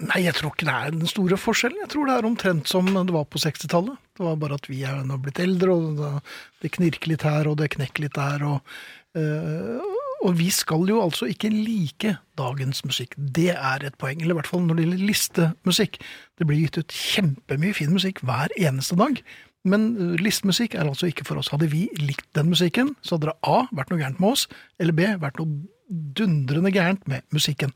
[0.00, 1.82] Nei, jeg tror ikke det er den store forskjellen.
[1.82, 3.98] Jeg tror det er omtrent som det var på 60-tallet.
[4.16, 6.22] Det var bare at vi er nå blitt eldre, og
[6.62, 8.46] det knirker litt her, og det knekker litt der.
[8.48, 8.78] Og,
[9.20, 9.90] øh,
[10.24, 13.12] og vi skal jo altså ikke like dagens musikk.
[13.18, 14.22] Det er et poeng.
[14.22, 16.00] Eller i hvert fall når det gjelder listemusikk.
[16.40, 19.20] Det blir gitt ut kjempemye fin musikk hver eneste dag.
[19.68, 21.52] Men øh, listemusikk er altså ikke for oss.
[21.52, 24.46] Hadde vi likt den musikken, så hadde det A vært noe gærent med oss,
[24.80, 27.74] eller B vært noe dundrende gærent med musikken.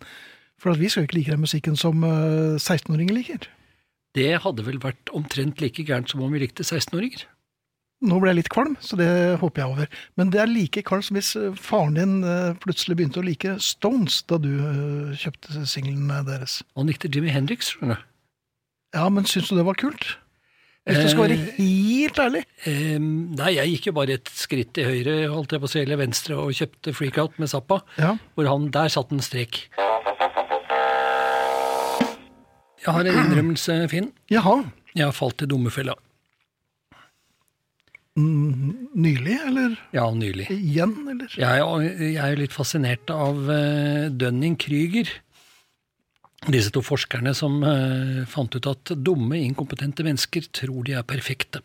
[0.61, 3.49] For at vi skal jo ikke like den musikken som øh, 16-åringer liker.
[4.15, 7.27] Det hadde vel vært omtrent like gærent som om vi likte 16-åringer?
[8.05, 9.09] nå ble jeg litt kvalm, så det
[9.41, 10.01] håper jeg over.
[10.19, 13.57] Men det er like kvalmt som hvis eh, faren din eh, plutselig begynte å like
[13.63, 16.61] Stones da du eh, kjøpte singlene deres.
[16.79, 18.11] Han likte Jimmy Hendrix, skjønner du.
[18.95, 20.15] Ja, men syns du det var kult?
[20.85, 22.43] Hvis du skal være helt ærlig.
[22.69, 25.81] Eh, nei, jeg gikk jo bare et skritt til høyre, holdt jeg på å si,
[25.81, 27.79] eller venstre, og kjøpte Freakout med Zappa.
[27.97, 28.11] Ja.
[28.37, 29.63] Hvor han, der satt en strek.
[32.85, 34.11] Jeg har en innrømmelse, Finn.
[34.29, 34.59] Jaha.
[34.95, 35.95] Jeg har falt i dummefella.
[38.15, 40.45] Mm, Nylig, eller Ja, nylig.
[40.53, 41.33] igjen, eller?
[41.35, 41.81] Jeg er, jo-
[42.13, 45.09] jeg er litt fascinert av uh, Dunning-Krüger.
[46.51, 51.63] Disse to forskerne som eh, fant ut at dumme, inkompetente mennesker tror de er perfekte.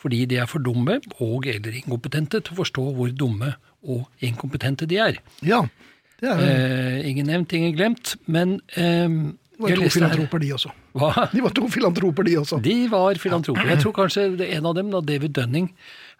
[0.00, 3.54] Fordi de er for dumme og eller inkompetente til å forstå hvor dumme
[3.86, 5.18] og inkompetente de er.
[5.44, 5.62] Ja.
[6.20, 8.14] Det er, Eh, ingen nevnt, ingen glemt.
[8.26, 9.08] Men eh,
[9.56, 10.72] det var to filantroper, de også.
[10.96, 11.10] Hva?
[11.34, 12.58] De var to filantroper, de også.
[12.64, 13.68] De var filantroper.
[13.74, 15.68] Jeg tror kanskje det- en av dem, da, David Dunning,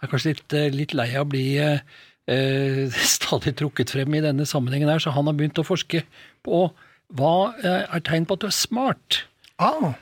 [0.02, 1.80] er kanskje litt, eh, litt lei av å bli eh,
[2.28, 6.02] eh, stadig trukket frem i denne sammenhengen her, så han har begynt å forske
[6.44, 6.66] på
[7.14, 9.24] hva eh, er tegn på at du er smart.
[9.62, 9.94] Ah,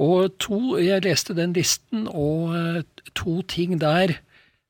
[0.00, 2.82] Og to, jeg leste den listen, og eh,
[3.18, 4.14] to ting der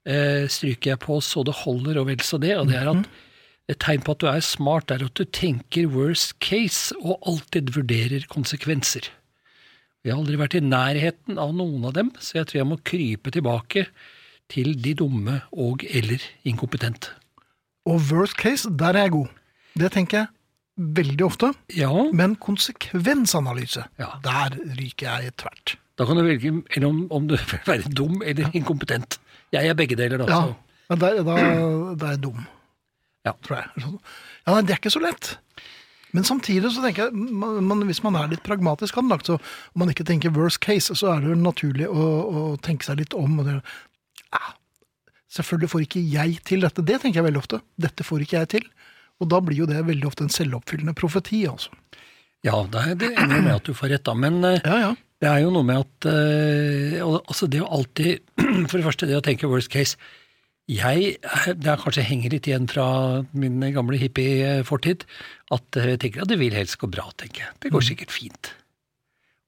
[0.06, 2.56] eh, stryker jeg på så det holder, og vel så det.
[2.58, 3.06] Og det er at
[3.70, 7.70] et tegn på at du er smart, er at du tenker worst case, og alltid
[7.76, 9.06] vurderer konsekvenser.
[10.02, 12.80] Jeg har aldri vært i nærheten av noen av dem, så jeg tror jeg må
[12.82, 13.86] krype tilbake
[14.50, 17.14] til de dumme og eller inkompetente.
[17.86, 19.28] og worst case, der er jeg god.
[19.78, 20.26] Det tenker jeg
[20.96, 21.52] veldig ofte.
[21.76, 24.10] Ja, Men konsekvensanalyse, Ja.
[24.22, 25.76] der ryker jeg tvert.
[25.98, 29.18] da kan du velge om, om du vil være dum eller inkompetent.
[29.52, 30.24] Jeg er begge deler, da.
[30.26, 30.56] Ja, så-
[30.90, 31.36] men der, da,
[31.94, 32.46] da er jeg dum,
[33.24, 33.32] Ja.
[33.42, 33.66] tror jeg.
[34.46, 35.36] Ja, nei, Det er ikke så lett.
[36.14, 39.40] Men samtidig så tenker jeg, man, man, hvis man er litt pragmatisk anlagt, så om
[39.76, 41.94] man ikke tenker worst case, så er det jo naturlig å,
[42.54, 43.38] å tenke seg litt om.
[43.40, 43.62] Og det,
[44.32, 44.52] ah,
[45.32, 46.84] selvfølgelig får ikke jeg til dette.
[46.84, 47.62] Det tenker jeg veldig ofte.
[47.80, 48.66] Dette får ikke jeg til.
[49.22, 51.70] Og da blir jo det veldig ofte en selvoppfyllende profeti, altså.
[52.42, 54.16] Ja, det er det enig med at du får rett, da.
[54.18, 54.90] Men eh, Ja, ja.
[55.22, 58.18] det er jo noe med at eh, al- Altså, det å alltid
[58.70, 59.94] For det første, det å tenke worst case.
[60.70, 62.88] Jeg eh, Det er kanskje henger litt igjen fra
[63.30, 65.06] min gamle hippie-fortid.
[65.54, 67.54] At jeg tenker at det vil helst gå bra, tenker jeg.
[67.62, 68.50] Det går sikkert fint.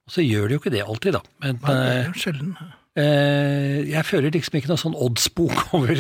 [0.07, 1.23] Og så gjør det jo ikke det alltid, da.
[1.43, 2.55] Men Nei, det er jo sjelden.
[3.91, 5.99] jeg fører liksom ikke noe sånn oddsbok over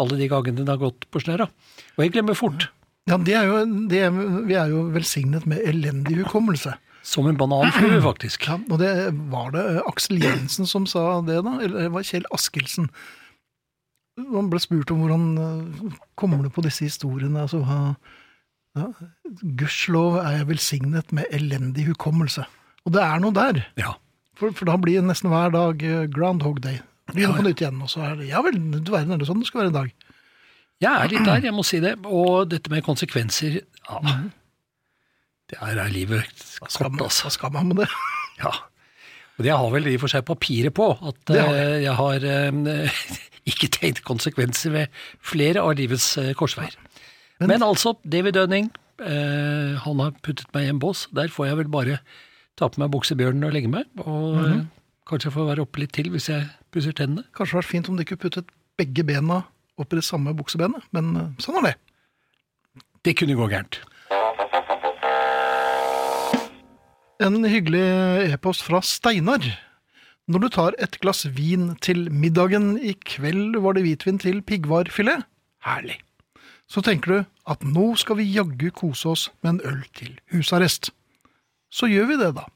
[0.00, 1.50] alle de gangene det har gått på snørra.
[1.98, 2.70] Og jeg glemmer fort.
[3.10, 4.14] Ja, det er jo, det er,
[4.46, 6.76] vi er jo velsignet med elendig hukommelse.
[7.02, 8.44] Som en bananflue, faktisk.
[8.46, 8.90] Ja, og det
[9.32, 11.56] var det eh, Aksel Jensen som sa det, da?
[11.64, 12.90] Eller det var Kjell Askildsen?
[14.20, 17.46] Han ble spurt om hvordan eh, kommer du på disse historiene.
[17.46, 17.62] Altså,
[18.76, 18.86] ja,
[19.42, 22.44] Gudskjelov er jeg velsignet med elendig hukommelse.
[22.86, 23.64] Og det er noe der.
[23.80, 23.96] Ja.
[24.38, 26.78] For, for da blir nesten hver dag eh, Groundhog Day.
[27.10, 27.40] Begynner Ja, ja.
[27.40, 29.48] på nytt igjen, og så er det Ja vel, du verden, er det sånn det
[29.50, 30.09] skal være en dag?
[30.80, 31.96] Jeg er litt der, jeg må si det.
[32.08, 34.16] Og dette med konsekvenser ja,
[35.50, 36.24] Det er, er livet
[36.60, 37.26] kort, altså.
[37.26, 37.88] hva skal man med det?
[38.40, 38.52] Ja.
[39.36, 41.96] Og det har vel i og for seg papiret på, at Det har eh, jeg
[41.96, 43.04] har eh,
[43.50, 46.76] ikke tenkt konsekvenser ved flere av livets eh, korsveier.
[47.40, 51.06] Men- Men, altså, David Dunning, eh, han har puttet meg i en bås.
[51.16, 52.00] Der får jeg vel bare
[52.56, 53.84] ta på meg buksebjørnen og legge meg.
[54.04, 54.66] Og mm -hmm.
[55.08, 57.24] kanskje få være oppe litt til hvis jeg pusser tennene.
[57.36, 58.44] Kanskje vært fint om de ikke puttet
[58.76, 59.42] begge bena
[59.82, 61.76] opp i det samme buksebenet, men eh, sånn er det.
[63.06, 63.80] Det kunne gå gærent.
[67.20, 67.84] En hyggelig
[68.32, 69.44] e-post fra Steinar.
[70.30, 75.26] Når du tar et glass vin til middagen i kveld, var det hvitvin til piggvarfilet?
[75.66, 75.98] Herlig.
[76.70, 77.18] Så tenker du
[77.50, 80.92] at nå skal vi jaggu kose oss med en øl til husarrest.
[81.70, 82.46] Så gjør vi det, da.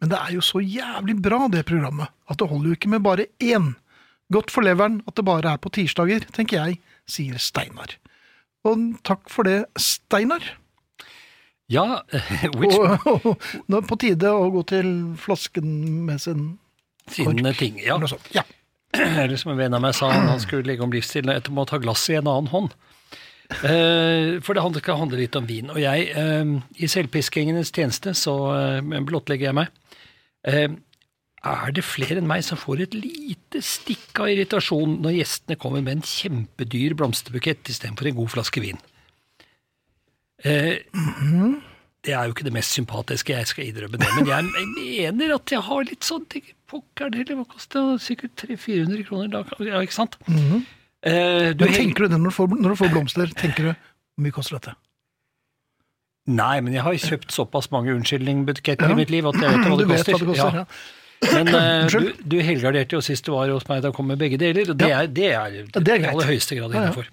[0.00, 3.04] Men det er jo så jævlig bra, det programmet, at det holder jo ikke med
[3.06, 3.72] bare én.
[4.32, 7.94] Godt for leveren at det bare er på tirsdager, tenker jeg, sier Steinar.
[8.66, 10.42] Og takk for det, Steinar.
[11.70, 12.02] Ja,
[12.58, 15.70] which Og, og nå er det på tide å gå til flasken
[16.06, 16.44] med sin
[17.10, 17.78] sine ting.
[17.82, 18.00] Ja.
[18.10, 18.26] Sånt.
[18.34, 18.42] Ja.
[18.96, 21.78] Eller som en venn av meg sa, han skulle legge om livsstilen etter å ta
[21.82, 22.74] glasset i en annen hånd.
[23.62, 25.70] Eh, for det handler- skal handle litt om vin.
[25.70, 29.70] Og jeg, eh, i selvpiskingenes tjeneste, så eh, blottlegger jeg meg.
[31.46, 35.84] Er det flere enn meg som får et lite stikk av irritasjon når gjestene kommer
[35.84, 38.80] med en kjempedyr blomsterbukett istedenfor en god flaske vin?
[40.44, 40.82] Eh,
[42.06, 45.52] det er jo ikke det mest sympatiske, jeg skal innrømme det, men jeg, mener at
[45.54, 48.00] jeg har litt sånn ting, Pokker det, koster det?
[48.02, 50.16] Sikkert 300-400 kroner da, ja, ikke sant?
[50.26, 51.62] eh, du.
[51.62, 53.30] Men tenker du det når du, får, når du får blomster?
[53.38, 54.74] Tenker du hvor mye koster dette?
[56.26, 58.96] Nei, men jeg har kjøpt såpass mange unnskyldningbuketter Ja.
[58.96, 60.16] i mitt liv at jeg vet hva det koster.
[60.16, 60.64] hva det koster, ja.
[61.24, 64.38] Men uh, du, du helgarderte jo sist du var hos meg, da kom med begge
[64.40, 65.02] deler, og det Ja.
[65.04, 67.08] er, det er, det, det er i aller høyeste grad innenfor.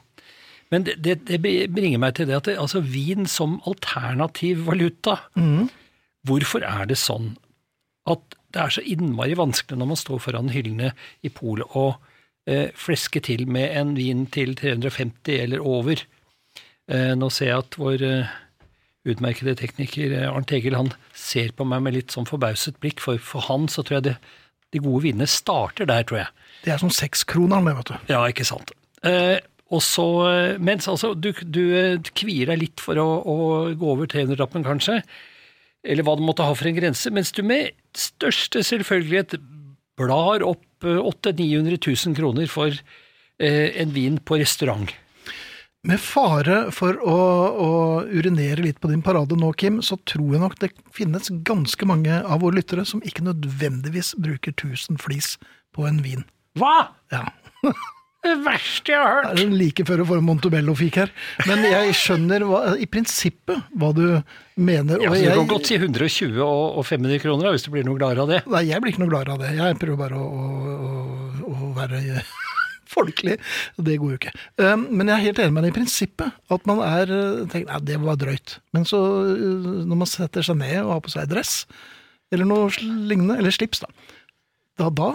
[0.73, 5.67] Men det, det, det bringer meg til det at altså, vin som alternativ valuta, mm.
[6.27, 7.35] hvorfor er det sånn
[8.09, 10.91] at det er så innmari vanskelig når man står foran hyllene
[11.25, 11.95] i polet og
[12.49, 16.01] eh, fleske til med en vin til 350 eller over?
[16.91, 18.33] Eh, nå ser jeg at vår eh,
[19.09, 23.19] utmerkede tekniker eh, Arnt Egil han ser på meg med litt sånn forbauset blikk, for
[23.21, 24.15] for han så tror jeg det,
[24.73, 26.45] de gode vinene starter der, tror jeg.
[26.63, 28.13] Det er som sekskroneren, det, vet du.
[28.13, 28.73] Ja, ikke sant.
[29.05, 29.37] Eh,
[29.73, 33.37] og så, eh, mens altså, du, du eh, kvier deg litt for å, å
[33.77, 35.01] gå over 300-lappen, kanskje,
[35.83, 39.35] eller hva du måtte ha for en grense, mens du med største selvfølgelighet
[39.99, 44.93] blar opp eh, 800 000-900 000 kroner for eh, en vin på restaurant.
[45.83, 47.15] Med fare for å,
[47.59, 47.71] å
[48.07, 52.21] urinere litt på din parade nå, Kim, så tror jeg nok det finnes ganske mange
[52.23, 55.33] av våre lyttere som ikke nødvendigvis bruker 1000 flis
[55.75, 56.23] på en vin.
[56.55, 56.93] Hva?!
[57.11, 57.25] Ja.
[58.23, 59.33] Det verste jeg har hørt!
[59.35, 61.11] Det er like før du får en Montebello fikk her.
[61.49, 64.05] Men jeg skjønner hva, i prinsippet hva du
[64.55, 65.03] mener.
[65.03, 67.83] Ja, så Du jeg, kan godt si 120 og og 500 kroner, hvis du blir
[67.83, 68.39] noe gladere av det.
[68.55, 69.51] Nei, jeg blir ikke noe gladere av det.
[69.59, 70.95] Jeg prøver bare å, å,
[71.43, 71.99] å, å være
[72.93, 73.35] folkelig.
[73.89, 74.33] Det går jo ikke.
[74.61, 76.37] Um, Men jeg er helt enig med deg i prinsippet.
[76.53, 78.57] At man er uh, tenker, nei, det var drøyt.
[78.77, 79.01] Men så,
[79.33, 81.55] uh, når man setter seg ned og har på seg dress,
[82.33, 83.89] eller noe lignende, eller slips, da,
[84.81, 85.11] da, da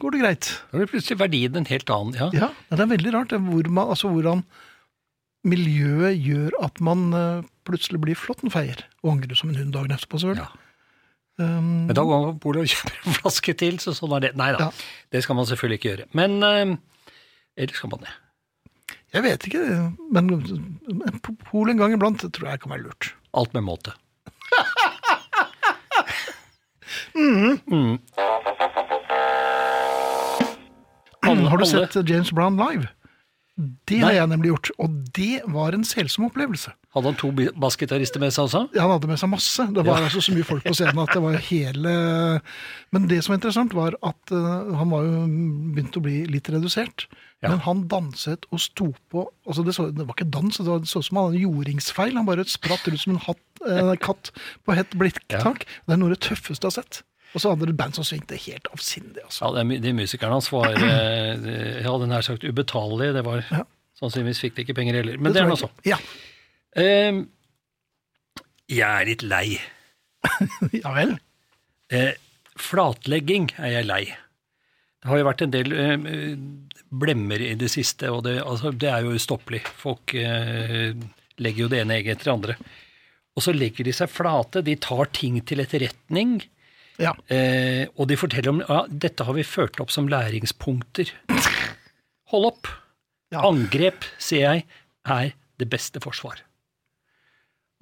[0.00, 0.46] går det greit.
[0.70, 2.14] Da blir plutselig verdien en helt annen.
[2.16, 2.30] Ja.
[2.32, 4.44] Ja, det er veldig rart hvor man, altså hvordan
[5.46, 10.18] miljøet gjør at man uh, plutselig blir flåttenfeier og angrer som en hund dagen etterpå,
[10.22, 10.46] selvfølgelig.
[10.48, 10.62] Ja.
[11.36, 14.24] Um, Men da går man på polet og kjøper en flaske til, så sånn er
[14.24, 14.30] det.
[14.40, 14.70] Nei da, Ja.
[15.12, 16.06] det skal man selvfølgelig ikke gjøre.
[16.16, 16.72] Men eh,
[17.56, 18.12] Eller skal man det?
[19.14, 19.62] Jeg vet ikke,
[20.12, 23.12] men en pol en gang iblant tror jeg kan være lurt.
[23.34, 23.92] Alt med måte.
[31.26, 32.88] Alle- Har du sett James Brown live?
[33.88, 36.74] Det har jeg nemlig gjort, og det var en selsom opplevelse.
[36.92, 38.60] Hadde han to bassgitarister med seg også?
[38.76, 39.64] Ja, Han hadde med seg masse.
[39.72, 40.04] Det var Ja.
[40.04, 41.94] altså så mye folk på scenen at det var hele
[42.92, 45.24] Men det som var interessant, var at eh, han var jo
[45.72, 47.06] begynt å bli litt redusert.
[47.44, 47.50] Ja.
[47.52, 50.80] Men han danset og sto på altså det, så, det var ikke dans, det, var,
[50.80, 52.16] det så ut som han hadde jordingsfeil.
[52.16, 54.30] Han bare spratt ut som en hatt, eh, katt
[54.64, 55.66] på hett blikktak.
[55.84, 57.02] Det er noe av det tøffeste jeg har sett.
[57.36, 59.20] Og så hadde det band som svingte helt avsindig.
[59.26, 59.44] Altså.
[59.44, 63.18] Ja, det er De musikerne hans var eh, jeg hadde nær sagt ubetalelige.
[63.18, 63.64] Det var Ja.
[63.96, 65.16] Sannsynligvis fikk de ikke penger heller.
[65.16, 65.70] Men det, er tror nå så.
[65.88, 65.96] Ja.
[66.76, 67.22] Um,
[68.68, 69.56] jeg er litt lei.
[70.82, 71.14] ja vel.
[71.88, 72.12] Eh,
[72.60, 74.02] flatlegging er jeg lei.
[75.06, 76.32] Det har jo vært en del eh,
[76.90, 79.60] blemmer i det siste, og det, altså, det er jo ustoppelig.
[79.78, 80.96] Folk eh,
[81.38, 82.56] legger jo det ene egget etter det andre.
[83.38, 86.40] Og så legger de seg flate, de tar ting til etterretning,
[86.98, 87.12] Ja.
[87.30, 91.12] eh, og de forteller om ja, dette har vi ført opp som læringspunkter.
[92.32, 92.72] Hold opp!
[93.30, 93.44] Ja.
[93.46, 94.64] Angrep, sier jeg,
[95.06, 95.30] er
[95.62, 96.42] det beste forsvar.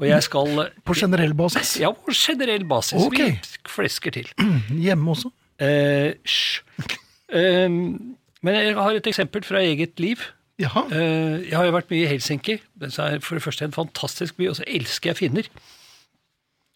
[0.03, 1.77] Og jeg skal På generell basis.
[1.81, 3.01] Ja, på generell basis.
[3.07, 3.39] Okay.
[3.39, 4.29] Vi flesker til.
[4.85, 5.33] Hjemme også.
[5.63, 6.99] Eh, Eh,
[7.33, 10.21] men jeg har et eksempel fra eget liv.
[10.61, 10.85] Jaha.
[10.93, 12.59] Eh, jeg har jo vært mye i Helsinki.
[12.79, 15.49] Det er for det første en fantastisk by, og så elsker jeg finner.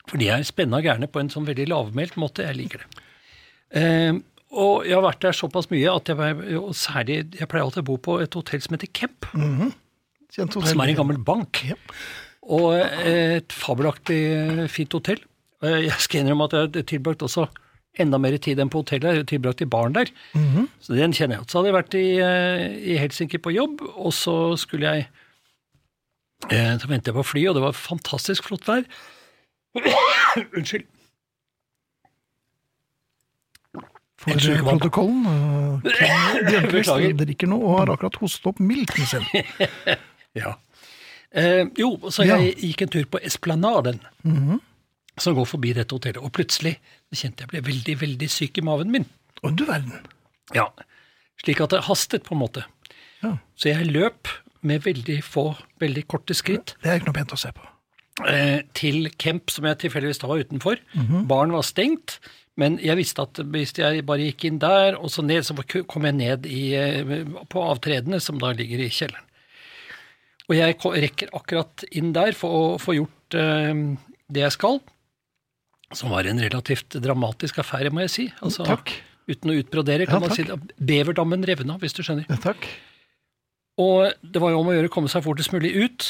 [0.09, 2.47] For de er og gærne på en sånn veldig lavmælt måte.
[2.49, 3.05] Jeg liker det.
[3.79, 4.19] Eh,
[4.59, 7.91] og jeg har vært der såpass mye at jeg, og særlig, jeg pleier alltid å
[7.91, 9.73] bo på et hotell som heter Kemp, Mm -hmm.
[10.31, 11.65] som er en gammel bank.
[11.69, 11.79] Yep.
[12.43, 15.21] Og eh, et fabelaktig eh, fint hotell.
[15.63, 17.49] Jeg skal innrømme at jeg tilbrakt også
[18.01, 19.17] enda mer tid enn på hotellet.
[19.21, 20.13] Jeg tilbrakte tilbrakt i baren der.
[20.85, 21.49] Så den kjenner jeg.
[21.51, 25.09] Så hadde jeg vært i, eh, i Helsinki på jobb, og så skulle jeg
[26.51, 28.85] eh, Så ventet jeg på fly, og det var fantastisk flott vær.
[30.57, 30.87] Unnskyld.
[34.19, 35.83] For eh, protokollen.
[35.95, 39.27] Ken Bjørnquist drikker nå og har akkurat hostet opp milten sin.
[40.37, 40.53] Ja.
[41.35, 42.37] Eh, jo, så Ja.
[42.39, 43.97] jeg gikk en tur på Esplanaden,
[45.23, 46.77] som går forbi dette hotellet, og plutselig
[47.15, 49.07] kjente jeg ble veldig, veldig syk i maven min.
[49.43, 50.05] Å, du verden.
[50.57, 50.69] Ja,
[51.43, 52.65] slik at det hastet på en måte.
[53.23, 53.37] Ja.
[53.59, 54.31] Så jeg løp
[54.67, 55.53] med veldig få,
[55.83, 57.63] veldig korte skritt Det er ikke noe pent å se på.
[58.27, 60.81] eh, til Kemp, som jeg tilfeldigvis da var utenfor.
[61.31, 62.17] Baren var stengt,
[62.59, 65.55] men jeg visste at hvis jeg bare gikk inn der, og så ned, så
[65.87, 69.23] kom jeg ned i, eh, på avtredene, som da ligger i kjelleren.
[70.49, 73.75] Og jeg rekker akkurat inn der for å få gjort eh,
[74.33, 74.81] det jeg skal,
[75.97, 78.27] som var en relativt dramatisk affære, må jeg si.
[78.45, 78.93] Altså, Takk.
[79.29, 80.57] Uten å utbrodere, Ja, kan man si det.
[80.81, 82.25] Beverdammen revna, hvis du skjønner.
[82.31, 82.65] Ja, takk.
[83.79, 86.07] Og det var jo om å gjøre å komme seg fortest mulig ut,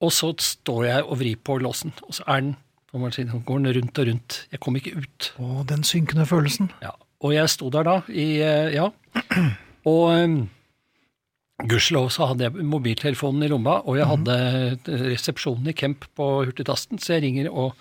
[0.00, 2.52] og så står jeg og vrir på låsen, og så er den
[2.90, 3.34] på maskinen.
[3.34, 4.38] si, går den rundt og rundt.
[4.54, 5.32] Jeg kom ikke ut.
[5.38, 6.70] Å, den synkende følelsen.
[6.82, 6.94] Ja.
[7.20, 8.90] Og jeg sto der da, i eh, Ja.
[9.90, 10.34] Og um,
[11.68, 16.26] gudskjelov så hadde jeg mobiltelefonen i lomma, og jeg hadde eh, resepsjonen i Kemp på
[16.44, 17.72] hurtigtasten, så jeg ringer og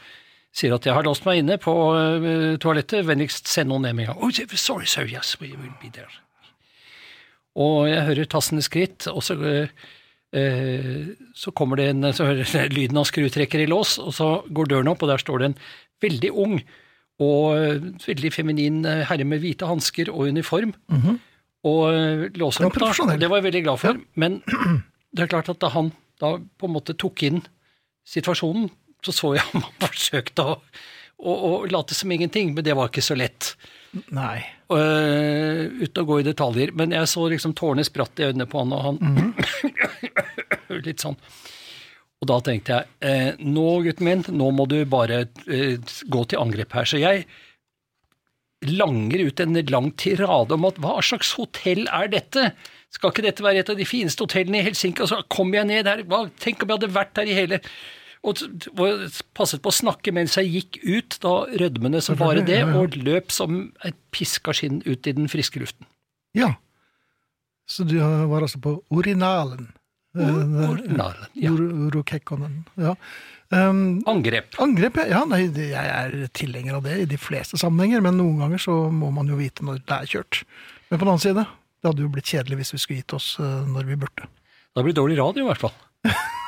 [0.56, 3.06] sier at jeg har låst meg inne på uh, toalettet.
[3.08, 4.24] Vennligst send noen ned med en gang.
[4.26, 6.10] Oh, sorry, sir, yes, we will be there.
[7.60, 11.00] Og jeg hører tassende skritt, og så, uh,
[11.36, 14.70] så kommer det en Så hører jeg lyden av skrutrekker i lås, og så går
[14.74, 15.58] døren opp, og der står det en
[16.02, 16.60] veldig ung
[17.20, 20.70] og veldig feminin herre med hvite hansker og uniform.
[21.68, 22.94] Og eh, låser Ja, opp, da.
[23.04, 23.98] og Det var jeg veldig glad for.
[24.16, 24.38] Men
[25.12, 25.90] det er klart at da han
[26.24, 27.42] da på en måte tok inn
[28.08, 28.70] situasjonen,
[29.06, 30.56] så så jeg man forsøkte å,
[31.20, 33.54] å, å late som ingenting, men det var ikke så lett.
[34.14, 34.44] Nei.
[34.70, 36.74] Uh, uten å gå i detaljer.
[36.78, 39.34] Men jeg så liksom tårene spratt i øynene på han, og han
[40.86, 41.18] Litt sånn.
[42.20, 45.80] Og da tenkte jeg eh, nå, gutten min, nå må du bare eh,
[46.12, 46.90] gå til angrep her.
[46.90, 47.24] Så jeg
[48.68, 52.50] langer ut en lang tirade om at hva slags hotell er dette?
[52.92, 55.06] Skal ikke dette være et av de fineste hotellene i Helsinki?
[55.06, 57.62] Og så kom jeg ned her, hva, tenk om jeg hadde vært der i hele
[58.28, 58.42] og
[58.76, 59.06] og
[59.38, 63.32] passet på å snakke mens jeg gikk ut, da rødmende som bare det, og løp
[63.32, 65.88] som et piska skinn ut i den friske luften.
[66.36, 66.54] Ja.
[67.70, 69.70] Så du var altså på urinalen?
[70.18, 71.52] Urinalen, ja.
[71.54, 72.64] Urokekkonen.
[72.82, 72.96] Ja.
[73.50, 74.54] Um, Angrep.
[74.62, 75.06] angrep, ja.
[75.10, 78.76] ja nei, jeg er tilhenger av det i de fleste sammenhenger, men noen ganger så
[78.94, 80.44] må man jo vite når det er kjørt.
[80.90, 81.46] Men på den annen side,
[81.80, 84.28] det hadde jo blitt kjedelig hvis vi skulle gitt oss eh, når vi burde.
[84.28, 85.74] Det hadde blitt dårlig radio, i hvert fall.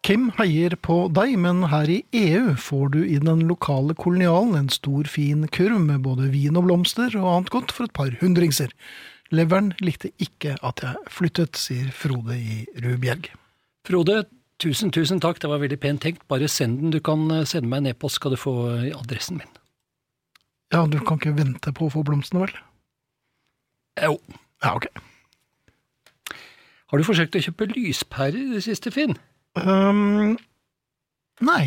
[0.00, 4.70] Kim heier på deg, men her i EU får du i den lokale kolonialen en
[4.72, 8.72] stor, fin kurv med både vin og blomster og annet godt for et par hundringser.
[9.30, 13.28] Leveren likte ikke at jeg flyttet, sier Frode i Rubjerg.
[13.86, 14.24] Frode,
[14.62, 16.24] tusen, tusen takk, det var veldig pent tenkt.
[16.32, 16.96] Bare send den.
[16.96, 18.56] Du kan eh, sende meg en e-post, skal du få
[18.96, 19.54] adressen min.
[20.72, 22.58] Ja, du kan ikke vente på å få blomstene, vel?
[24.00, 24.16] Jo.
[24.64, 24.88] Ja, ok.
[26.90, 29.14] Har du forsøkt å kjøpe lyspærer i det siste, Finn?
[29.58, 30.36] Um,
[31.42, 31.64] nei,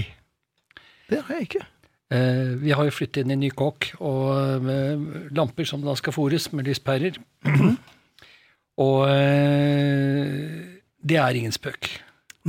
[1.11, 1.65] det har jeg ikke.
[2.13, 5.95] Eh, vi har jo flyttet inn i ny kåk, og eh, med lamper som da
[5.97, 7.17] skal fôres med lyspærer.
[8.85, 11.89] og eh, det er ingen spøk.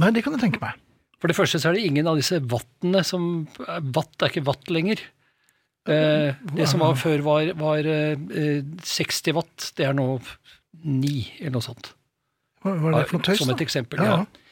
[0.00, 0.78] Nei, det kan jeg tenke meg.
[1.22, 4.68] For det første så er det ingen av disse vattene som Vatt er ikke vatt
[4.74, 5.00] lenger.
[5.88, 11.54] Eh, det som var før var, var eh, 60 watt, det er nå 9, eller
[11.56, 11.94] noe sånt.
[12.64, 14.18] Hva hva er det for noe tøys, Som et eksempel, Ja.
[14.24, 14.43] ja.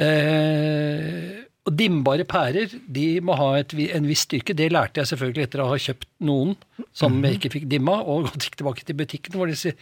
[0.00, 1.36] Eh,
[1.68, 4.54] og dimbare pærer de må ha et, en viss styrke.
[4.56, 6.54] Det lærte jeg selvfølgelig etter å ha kjøpt noen
[6.96, 7.24] som Mhm.
[7.26, 9.76] jeg ikke fikk dimma, og gikk tilbake til butikken hvor de sier,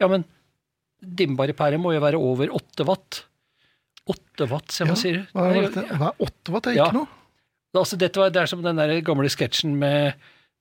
[0.00, 0.24] ja, men
[1.02, 3.24] dimbare pærer må jo være over 8 watt.
[4.08, 5.26] 8 watt, som Ja, man sier.
[5.34, 5.68] Hva er.
[5.98, 6.62] Hva er åtte watt?
[6.64, 6.86] Det er Ja.
[6.88, 7.08] ikke noe.
[7.74, 10.14] Altså, var, det er som den der gamle sketsjen med,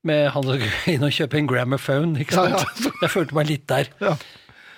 [0.03, 2.19] med han som går inn og kjøper en Grammophone.
[2.19, 2.91] Ikke Ja, ja.
[3.01, 3.87] Jeg følte meg litt der.
[3.99, 4.13] Ja.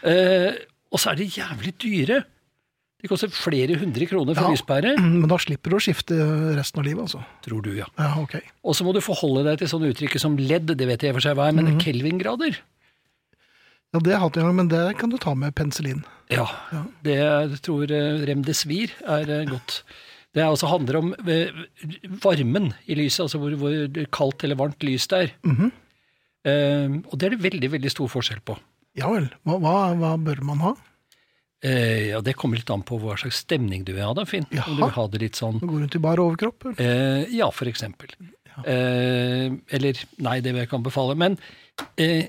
[0.04, 0.54] Eh,
[0.92, 2.24] og så er de jævlig dyre.
[3.04, 4.52] De koster flere hundre kroner for Ja.
[4.56, 4.94] lyspære.
[5.22, 6.16] Men da slipper du å skifte
[6.56, 7.20] resten av livet, altså.
[7.44, 7.86] Tror du, ja.
[8.00, 8.38] Ja, ok.
[8.64, 11.26] Og så må du forholde deg til sånne uttrykk som ledd, det vet jeg for
[11.26, 11.82] seg hva er, men Mhm.
[11.84, 12.56] kelvingrader
[13.94, 16.00] Ja, det har jeg men det kan du ta med penicillin.
[16.32, 16.86] Ja, Ja.
[17.04, 19.84] det jeg tror eh, remdesivir er eh, godt.
[20.34, 21.52] Det altså handler om eh,
[22.24, 25.32] varmen i lyset, altså hvor, hvor kaldt eller varmt lys det er.
[25.46, 25.72] Mhm.
[26.46, 28.58] Eh, og det er det veldig, veldig stor forskjell på.
[28.98, 29.30] Ja vel.
[29.46, 30.74] Hva, hva, hva bør man ha?
[31.64, 34.44] Eh, ja, Det kommer litt an på hva slags stemning du vil ha, da, Finn.
[34.44, 34.76] Om du Jaha.
[34.82, 36.66] vil ha det litt sånn Går rundt i bar overkropp?
[36.78, 38.10] eh, Ja, for eksempel.
[38.66, 41.16] Eh, eller Nei, det vil jeg ikke anbefale.
[41.18, 41.38] Men
[41.98, 42.28] eh,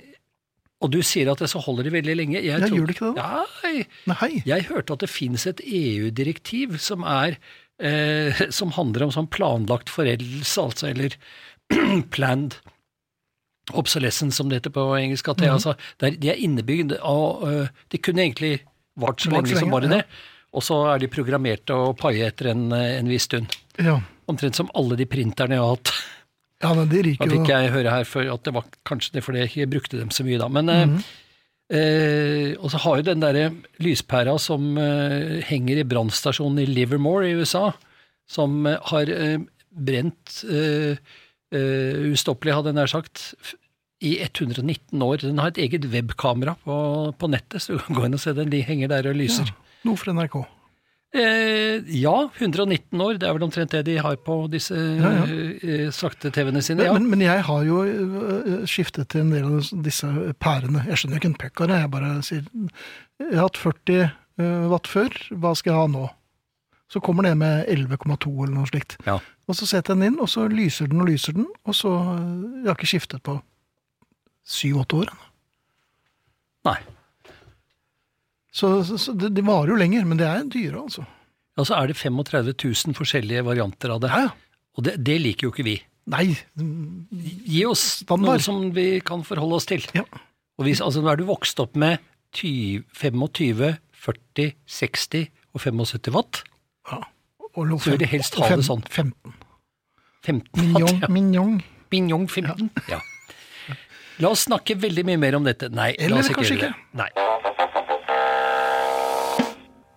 [0.81, 2.39] Og du sier at det så holder det veldig lenge.
[2.43, 4.43] Jeg Ja, tror- gjør det ikke det Ja, jeg, Nei.
[4.47, 7.37] jeg hørte at det finnes et EU-direktiv som er
[7.81, 11.17] eh, som handler om sånn planlagt foreldelse, altså, eller
[12.15, 12.55] planned
[13.73, 15.29] obsolescence, som det heter på engelsk.
[15.29, 15.55] At det, Mhm.
[15.55, 18.61] altså, det er, de er innebygd, og øh, de kunne egentlig
[19.01, 20.03] vart så lenge som bare det.
[20.55, 23.51] Og så er de programmert til å paie etter en, en viss stund.
[23.83, 23.99] Ja.
[24.31, 25.93] Omtrent som alle de printerne jeg har hatt.
[26.63, 29.43] ja, men de Da fikk jeg høre her før at det var kanskje det fordi
[29.43, 30.49] jeg ikke brukte dem så mye da.
[30.49, 31.03] Men, mm -hmm.
[31.79, 37.29] eh, og så har jo den derre lyspæra som eh, henger i brannstasjonen i Livermore
[37.29, 37.73] i USA,
[38.29, 39.39] som eh, har eh,
[39.71, 40.97] brent eh,
[42.11, 43.35] ustoppelig, hadde jeg nær sagt,
[44.05, 45.23] i 119 år.
[45.25, 46.77] Den har et eget webkamera på,
[47.19, 48.51] på nettet, så du kan gå inn og se den.
[48.53, 49.51] De henger der og lyser.
[49.85, 50.37] noe for NRK.
[51.15, 53.19] Eh, ja, 119 år.
[53.23, 55.27] Det er vel omtrent det de har på disse Ja, ja.
[55.63, 56.83] eh, sakte TV-ene sine.
[56.83, 56.93] Men, Ja.
[56.99, 60.11] men, men jeg har jo øh, skiftet til en del av disse
[60.43, 60.83] pærene.
[60.89, 61.79] Jeg skjønner ikke en puck av det.
[61.85, 62.43] Jeg bare sier
[63.23, 64.01] Jeg har hatt 40
[64.43, 65.15] øh, watt før.
[65.39, 66.09] Hva skal jeg ha nå?
[66.91, 68.99] Så kommer det med 11,2 eller noe slikt.
[69.07, 69.21] Ja.
[69.49, 71.91] Og så setter jeg den inn, og så lyser den og lyser den, og så
[71.95, 73.39] Jeg har ikke skiftet på
[74.45, 75.13] syv-åtte år.
[76.69, 76.79] Nei.
[78.55, 81.05] Så, så, så det, det varer jo lenger, men det er dyre, altså.
[81.59, 84.11] Ja, så er det 35 000 forskjellige varianter av det.
[84.15, 84.61] Ja, ja.
[84.75, 85.75] Og det, det liker jo ikke vi.
[86.11, 86.25] Nei.
[87.47, 88.27] Gi oss Standard.
[88.41, 89.85] noe som vi kan forholde oss til.
[89.95, 90.03] Ja.
[90.59, 92.03] Og hvis, altså, nå er du vokst opp med
[92.35, 93.63] 20, 25,
[94.05, 96.43] 40, 60 og 75 watt.
[96.91, 97.01] ja.
[97.55, 98.81] Og lov, Så vil de helst ha det sånn.
[98.91, 99.35] 15.
[100.27, 100.83] 15 Mignon.
[100.83, 101.05] watt.
[101.05, 101.09] Ja.
[101.15, 101.53] Mignon.
[101.95, 102.71] Mignon 15.
[102.91, 102.99] Ja.
[104.23, 105.71] La oss snakke veldig mye mer om dette.
[105.75, 106.75] Nei, Eller la oss ikke gjøre det.
[106.95, 107.11] Nei.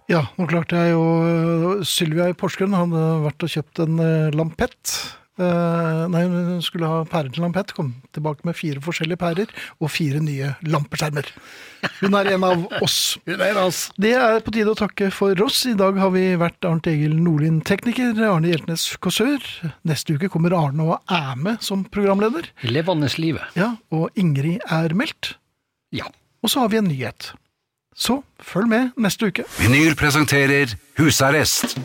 [0.08, 4.94] Ja, nå klarte jeg jo Sylvia i Porsgrunn hadde vært og kjøpt en øh, lampett.
[5.38, 7.74] Eh, nei, hun skulle ha pærer til lampett.
[7.78, 11.30] Kom tilbake med fire forskjellige pærer og fire nye lampeskjermer.
[12.02, 13.20] Hun er en av oss.
[14.02, 15.60] Det er på tide å takke for oss.
[15.70, 19.46] I dag har vi vært Arnt Egil Nordlien tekniker, Arne Hjeltnes kåsør.
[19.88, 22.50] Neste uke kommer Arne og er med som programleder.
[22.66, 23.46] Levende livet.
[23.60, 25.36] Ja, og Ingrid er meldt.
[25.94, 26.10] Ja.
[26.42, 27.32] Og så har vi en nyhet.
[27.98, 29.46] Så følg med neste uke.
[29.62, 31.78] Vinyl presenterer Husarrest